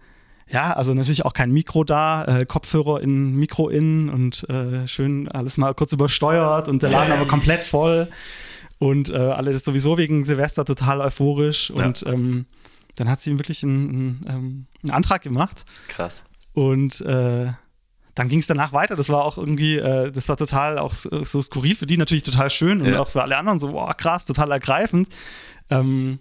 [0.47, 5.27] ja, also natürlich auch kein Mikro da, äh, Kopfhörer in Mikro in und äh, schön
[5.27, 8.07] alles mal kurz übersteuert und der Laden aber komplett voll.
[8.83, 11.69] Und äh, alle das sowieso wegen Silvester total euphorisch.
[11.69, 11.85] Ja.
[11.85, 12.43] Und ähm,
[12.95, 15.63] dann hat sie wirklich einen, einen, ähm, einen, Antrag gemacht.
[15.87, 16.21] Krass.
[16.51, 17.47] Und äh,
[18.13, 18.97] dann ging es danach weiter.
[18.97, 22.23] Das war auch irgendwie, äh, das war total auch so, so, skurril für die natürlich
[22.23, 22.99] total schön und ja.
[22.99, 25.07] auch für alle anderen so, boah, krass, total ergreifend.
[25.69, 26.19] Ähm,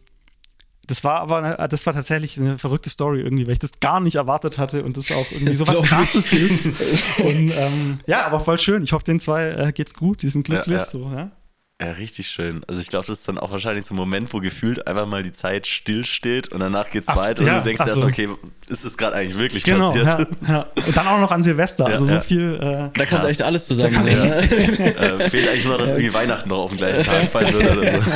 [0.86, 3.98] das war aber, eine, das war tatsächlich eine verrückte Story irgendwie, weil ich das gar
[3.98, 6.66] nicht erwartet hatte und das auch irgendwie so was krasses ist.
[7.18, 8.84] und ähm, ja, aber voll schön.
[8.84, 10.76] Ich hoffe, den zwei äh, geht's gut, die sind glücklich.
[10.76, 10.88] Ja, ja.
[10.88, 11.32] So, ja.
[11.84, 12.62] Ja, richtig schön.
[12.68, 15.24] Also ich glaube, das ist dann auch wahrscheinlich so ein Moment, wo gefühlt einfach mal
[15.24, 18.28] die Zeit stillsteht und danach geht's Abs- weiter ja, und du denkst also- erst, okay,
[18.68, 20.06] ist das gerade eigentlich wirklich Genau, passiert?
[20.06, 20.66] ja, ja.
[20.86, 21.86] Und dann auch noch an Silvester.
[21.88, 22.20] Ja, also so ja.
[22.20, 22.54] viel.
[22.54, 24.06] Äh, Da kommt echt alles zusammen.
[24.06, 24.12] ja.
[24.36, 27.90] äh, fehlt eigentlich nur, dass irgendwie Weihnachten noch auf den gleichen Tag fallen würde oder
[28.04, 28.10] so.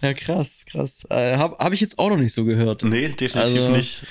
[0.00, 1.04] ja, krass, krass.
[1.10, 2.84] Äh, Habe hab ich jetzt auch noch nicht so gehört.
[2.84, 4.02] Nee, definitiv Also- nicht.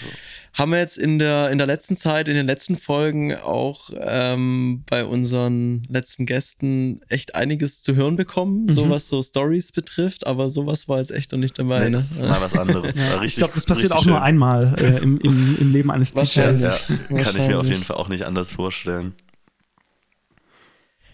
[0.55, 4.83] Haben wir jetzt in der, in der letzten Zeit, in den letzten Folgen auch ähm,
[4.87, 8.89] bei unseren letzten Gästen echt einiges zu hören bekommen, so Mhm.
[8.91, 11.79] was so Stories betrifft, aber sowas war jetzt echt noch nicht dabei.
[11.85, 11.97] Nee, ne?
[11.97, 12.95] das ist mal was anderes.
[12.95, 14.23] ja, War richtig, ich glaube, das passiert auch nur schön.
[14.23, 16.13] einmal äh, im, im, im Leben eines.
[16.13, 16.61] DJs.
[16.61, 19.13] Ja, kann ich mir auf jeden Fall auch nicht anders vorstellen.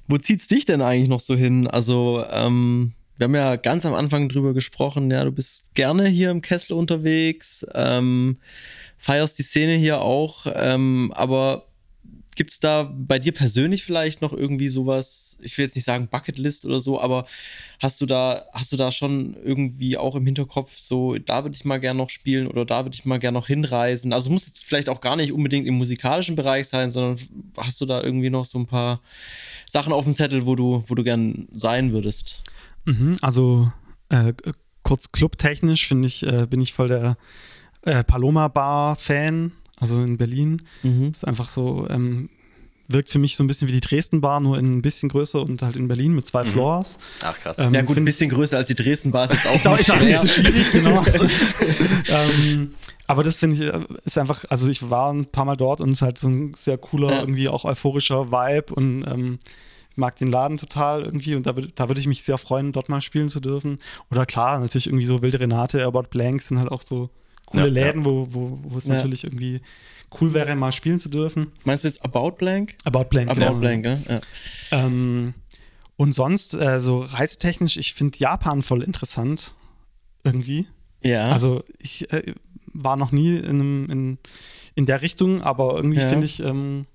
[0.08, 1.68] Wo zieht's dich denn eigentlich noch so hin?
[1.68, 6.32] Also, ähm, wir haben ja ganz am Anfang drüber gesprochen, ja, du bist gerne hier
[6.32, 8.38] im Kessel unterwegs, ähm,
[9.00, 11.66] feierst die Szene hier auch, ähm, aber
[12.36, 16.66] gibt's da bei dir persönlich vielleicht noch irgendwie sowas, ich will jetzt nicht sagen Bucketlist
[16.66, 17.26] oder so, aber
[17.80, 21.66] hast du da, hast du da schon irgendwie auch im Hinterkopf so, da würde ich
[21.66, 24.14] mal gern noch spielen oder da würde ich mal gern noch hinreisen?
[24.14, 27.18] Also es muss jetzt vielleicht auch gar nicht unbedingt im musikalischen Bereich sein, sondern
[27.58, 29.02] hast du da irgendwie noch so ein paar
[29.70, 32.39] Sachen auf dem Zettel, wo du, wo du gern sein würdest?
[32.86, 33.72] Mhm, also
[34.08, 34.34] äh,
[34.84, 37.18] kurz clubtechnisch finde ich, äh, bin ich voll der
[37.84, 40.62] äh, Paloma Bar Fan, also in Berlin.
[40.84, 41.10] Mhm.
[41.12, 42.30] Ist einfach so, ähm,
[42.92, 45.42] wirkt für mich so ein bisschen wie die Dresden Bar, nur in ein bisschen größer
[45.42, 46.50] und halt in Berlin mit zwei Mhm.
[46.50, 46.98] Floors.
[47.22, 47.60] Ach krass.
[47.60, 49.92] Ähm, Ja gut, ein bisschen größer als die Dresden-Bar ist jetzt auch Ist auch, ist
[49.92, 51.06] auch nicht so schwierig, genau.
[52.10, 52.74] ähm,
[53.08, 55.92] aber das finde ich, äh, ist einfach, also ich war ein paar Mal dort und
[55.92, 57.20] es ist halt so ein sehr cooler, Ja.
[57.22, 59.40] irgendwie auch euphorischer Vibe und ähm,
[59.96, 63.02] mag den Laden total irgendwie und da, da würde ich mich sehr freuen, dort mal
[63.02, 63.78] spielen zu dürfen.
[64.12, 67.10] Oder klar, natürlich irgendwie so Wilde Renate, About Blank sind halt auch so
[67.50, 67.86] coole Ja, ja.
[67.88, 68.95] Läden, wo, wo, wo es Ja.
[68.95, 69.62] natürlich irgendwie
[70.20, 71.52] cool wäre, mal spielen zu dürfen.
[71.66, 72.76] Meinst du jetzt About Blank?
[72.84, 73.54] About Blank, About genau.
[73.56, 73.86] Blank?
[73.86, 74.20] Ja.
[74.72, 75.34] Ähm,
[75.97, 79.54] und sonst, äh, so reisetechnisch, ich finde Japan voll interessant.
[80.24, 80.68] Irgendwie.
[81.02, 81.32] ja.
[81.32, 82.34] Also ich äh,
[82.74, 84.18] war noch nie in, einem, in,
[84.76, 86.08] in der Richtung, aber irgendwie Ja.
[86.10, 86.86] finde ich, ähm,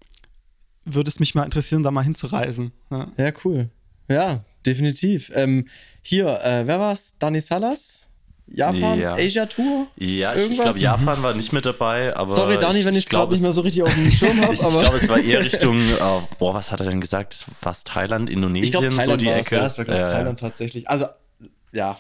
[0.85, 2.73] würde es mich mal interessieren, da mal hinzureisen.
[2.91, 3.09] Ja.
[3.17, 3.71] Ja, cool.
[4.09, 5.31] Ja, definitiv.
[5.35, 5.69] Ähm,
[6.03, 7.15] hier, äh, wer war's?
[7.19, 8.11] Dani Salas?
[8.47, 8.99] Japan?
[8.99, 9.15] Ja.
[9.15, 9.87] Asia Tour?
[9.97, 12.31] Ja, ich, ich glaube, Japan war nicht mit dabei, aber.
[12.31, 14.53] Sorry, Dani, wenn ich es glaub, gerade nicht mehr so richtig auf dem Schirm habe,
[14.55, 15.99] Ich, ich glaube, es war eher Richtung, äh,
[16.39, 17.47] boah, was hat er denn gesagt?
[17.63, 19.57] Was Thailand, Indonesien, ich glaube, Thailand so die Ecke?
[19.57, 20.11] ja, es war glaub, ja.
[20.11, 20.89] Thailand tatsächlich.
[20.89, 21.07] Also,
[21.73, 21.99] ja,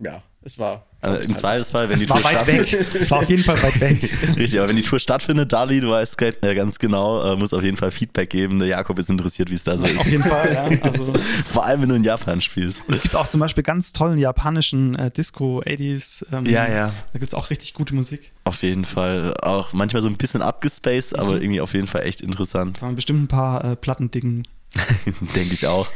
[0.00, 0.86] ja, es war.
[1.02, 2.72] Also Im Zweifelsfall, wenn die Es war Tour weit stattfindet.
[2.72, 3.00] weg.
[3.02, 4.02] Es war auf jeden Fall weit weg.
[4.36, 7.62] Richtig, aber wenn die Tour stattfindet, Dali, du weißt äh, ganz genau, äh, muss auf
[7.62, 8.58] jeden Fall Feedback geben.
[8.58, 10.06] Der Jakob ist interessiert, wie es da so auf ist.
[10.10, 10.68] jeden Fall, ja.
[10.82, 11.12] Also,
[11.50, 12.82] Vor allem, wenn du in Japan spielst.
[12.86, 16.26] und es gibt auch zum Beispiel ganz tollen japanischen äh, Disco, 80s.
[16.34, 16.86] Ähm, Ja, ja.
[16.88, 18.32] Da gibt es auch richtig gute Musik.
[18.44, 19.34] Auf jeden Fall.
[19.40, 21.42] Auch manchmal so ein bisschen abgespaced, aber Mhm.
[21.42, 22.78] irgendwie auf jeden Fall echt interessant.
[22.78, 24.46] Kann man bestimmt ein paar äh, Platten dingen.
[25.34, 25.86] Denke ich auch.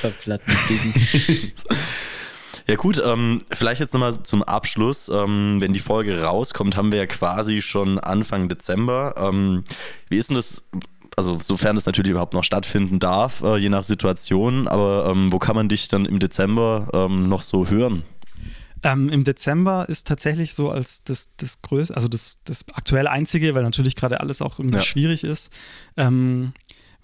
[0.00, 1.52] Verplatten Ding.
[2.70, 5.08] Ja gut, ähm, vielleicht jetzt nochmal zum Abschluss.
[5.12, 9.14] Ähm, wenn die Folge rauskommt, haben wir ja quasi schon Anfang Dezember.
[9.16, 9.64] Ähm,
[10.08, 10.62] wie ist denn das,
[11.16, 15.40] also sofern das natürlich überhaupt noch stattfinden darf, äh, je nach Situation, aber ähm, wo
[15.40, 18.04] kann man dich dann im Dezember ähm, noch so hören?
[18.84, 23.52] Ähm, Im Dezember ist tatsächlich so als das, das größte, also das, das aktuell einzige,
[23.56, 24.84] weil natürlich gerade alles auch irgendwie Ja.
[24.84, 25.52] schwierig ist.
[25.96, 26.52] Ähm,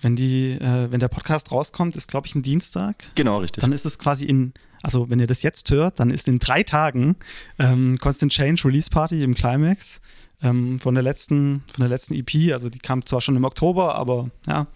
[0.00, 3.10] wenn die, äh, wenn der Podcast rauskommt, ist glaube ich ein Dienstag.
[3.14, 3.62] Genau, richtig.
[3.62, 6.62] Dann ist es quasi in, also wenn ihr das jetzt hört, dann ist in drei
[6.62, 7.16] Tagen
[7.58, 10.00] ähm, Constant Change Release Party im Climax
[10.42, 12.52] ähm, von der letzten, von der letzten EP.
[12.52, 14.66] Also die kam zwar schon im Oktober, aber ja,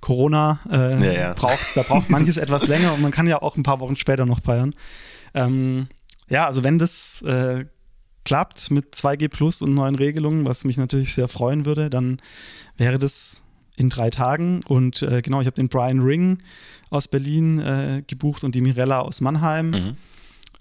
[0.00, 1.32] Corona äh, Ja, ja.
[1.34, 4.24] braucht, da braucht manches etwas länger und man kann ja auch ein paar Wochen später
[4.26, 4.74] noch feiern.
[5.34, 5.88] Ähm,
[6.28, 7.66] ja, also wenn das äh,
[8.24, 12.20] klappt mit 2G Plus und neuen Regelungen, was mich natürlich sehr freuen würde, dann
[12.76, 13.42] wäre das
[13.80, 14.60] in drei Tagen.
[14.68, 16.38] Und äh, genau, ich habe den Brian Ring
[16.90, 19.96] aus Berlin äh, gebucht und die Mirella aus Mannheim, Mhm.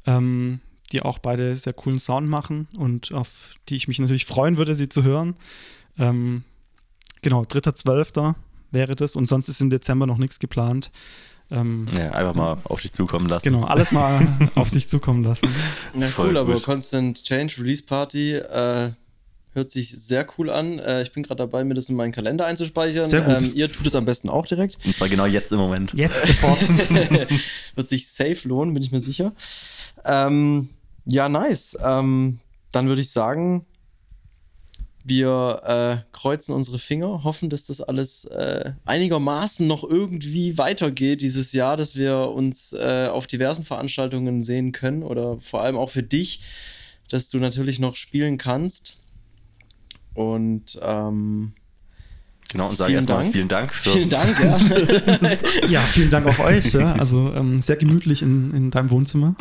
[0.05, 0.59] ähm,
[0.91, 3.30] die auch beide sehr coolen Sound machen und auf
[3.67, 5.36] die ich mich natürlich freuen würde, sie zu hören.
[5.99, 6.43] Ähm,
[7.22, 8.34] genau, 3.12.
[8.72, 10.89] wäre das und sonst ist im Dezember noch nichts geplant.
[11.51, 13.43] Ähm, Ja, einfach mal auf dich zukommen lassen.
[13.43, 15.47] Genau, alles mal auf sich zukommen lassen.
[15.95, 16.63] Na Voll cool, aber gut.
[16.63, 18.91] Constant Change Release Party äh,
[19.54, 20.80] hört sich sehr cool an.
[20.80, 23.06] Äh, ich bin gerade dabei, mir das in meinen Kalender einzuspeichern.
[23.06, 23.41] Sehr gut.
[23.41, 24.78] Ähm, ihr tut es am besten auch direkt.
[24.86, 25.93] Und zwar genau jetzt im Moment.
[25.93, 26.60] Jetzt sofort.
[27.76, 29.34] Wird sich safe lohnen, bin ich mir sicher.
[30.06, 30.70] Ähm,
[31.06, 31.78] ja, nice.
[31.84, 32.39] Ähm,
[32.72, 33.66] dann würde ich sagen,
[35.04, 41.52] wir äh, kreuzen unsere Finger, hoffen, dass das alles äh, einigermaßen noch irgendwie weitergeht dieses
[41.54, 46.04] Jahr, dass wir uns äh, auf diversen Veranstaltungen sehen können oder vor allem auch für
[46.04, 46.41] dich,
[47.10, 48.99] dass du natürlich noch spielen kannst.
[50.20, 51.53] Und ähm,
[52.49, 53.74] Genau, und sage erstmal vielen Dank.
[53.74, 54.57] Für vielen Dank, ja.
[55.70, 56.74] ja, vielen Dank auch euch.
[56.74, 56.93] Ja.
[56.93, 59.36] Also ähm, sehr gemütlich in, in deinem Wohnzimmer.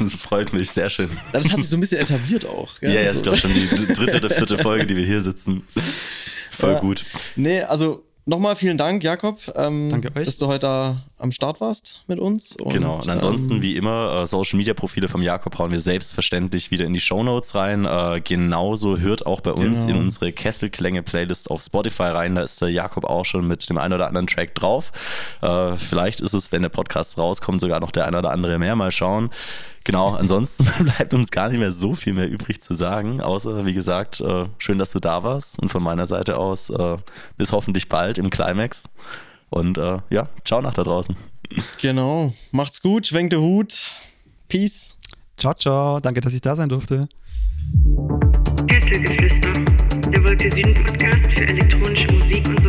[0.00, 1.10] das freut mich, sehr schön.
[1.32, 2.80] Das hat sich so ein bisschen etabliert auch.
[2.80, 2.90] Gell?
[2.90, 3.16] Ja, ja, also.
[3.16, 5.62] ist doch schon die dritte oder vierte Folge, die wir hier sitzen.
[6.58, 6.80] Voll ja.
[6.80, 7.04] gut.
[7.36, 10.24] Nee, also Nochmal vielen Dank, Jakob, ähm, Danke euch.
[10.24, 12.54] dass du heute da am Start warst mit uns.
[12.56, 15.80] Und, genau, und ansonsten, ähm, wie immer, äh, Social Media Profile vom Jakob hauen wir
[15.80, 17.84] selbstverständlich wieder in die Show Notes rein.
[17.84, 19.98] Äh, genauso hört auch bei uns genau.
[19.98, 22.36] in unsere Kesselklänge-Playlist auf Spotify rein.
[22.36, 24.92] Da ist der Jakob auch schon mit dem einen oder anderen Track drauf.
[25.40, 28.76] Äh, vielleicht ist es, wenn der Podcast rauskommt, sogar noch der ein oder andere mehr.
[28.76, 29.30] Mal schauen.
[29.84, 33.74] Genau, ansonsten bleibt uns gar nicht mehr so viel mehr übrig zu sagen, außer, wie
[33.74, 36.96] gesagt, äh, schön, dass du da warst und von meiner Seite aus äh,
[37.36, 38.84] bis hoffentlich bald im Climax.
[39.50, 41.16] Und äh, ja, ciao nach da draußen.
[41.80, 43.92] Genau, macht's gut, schwenkt der Hut.
[44.48, 44.96] Peace.
[45.36, 47.08] Ciao, ciao, danke, dass ich da sein durfte.
[50.12, 52.63] Der Wolke Süden Podcast für elektronische Musik und.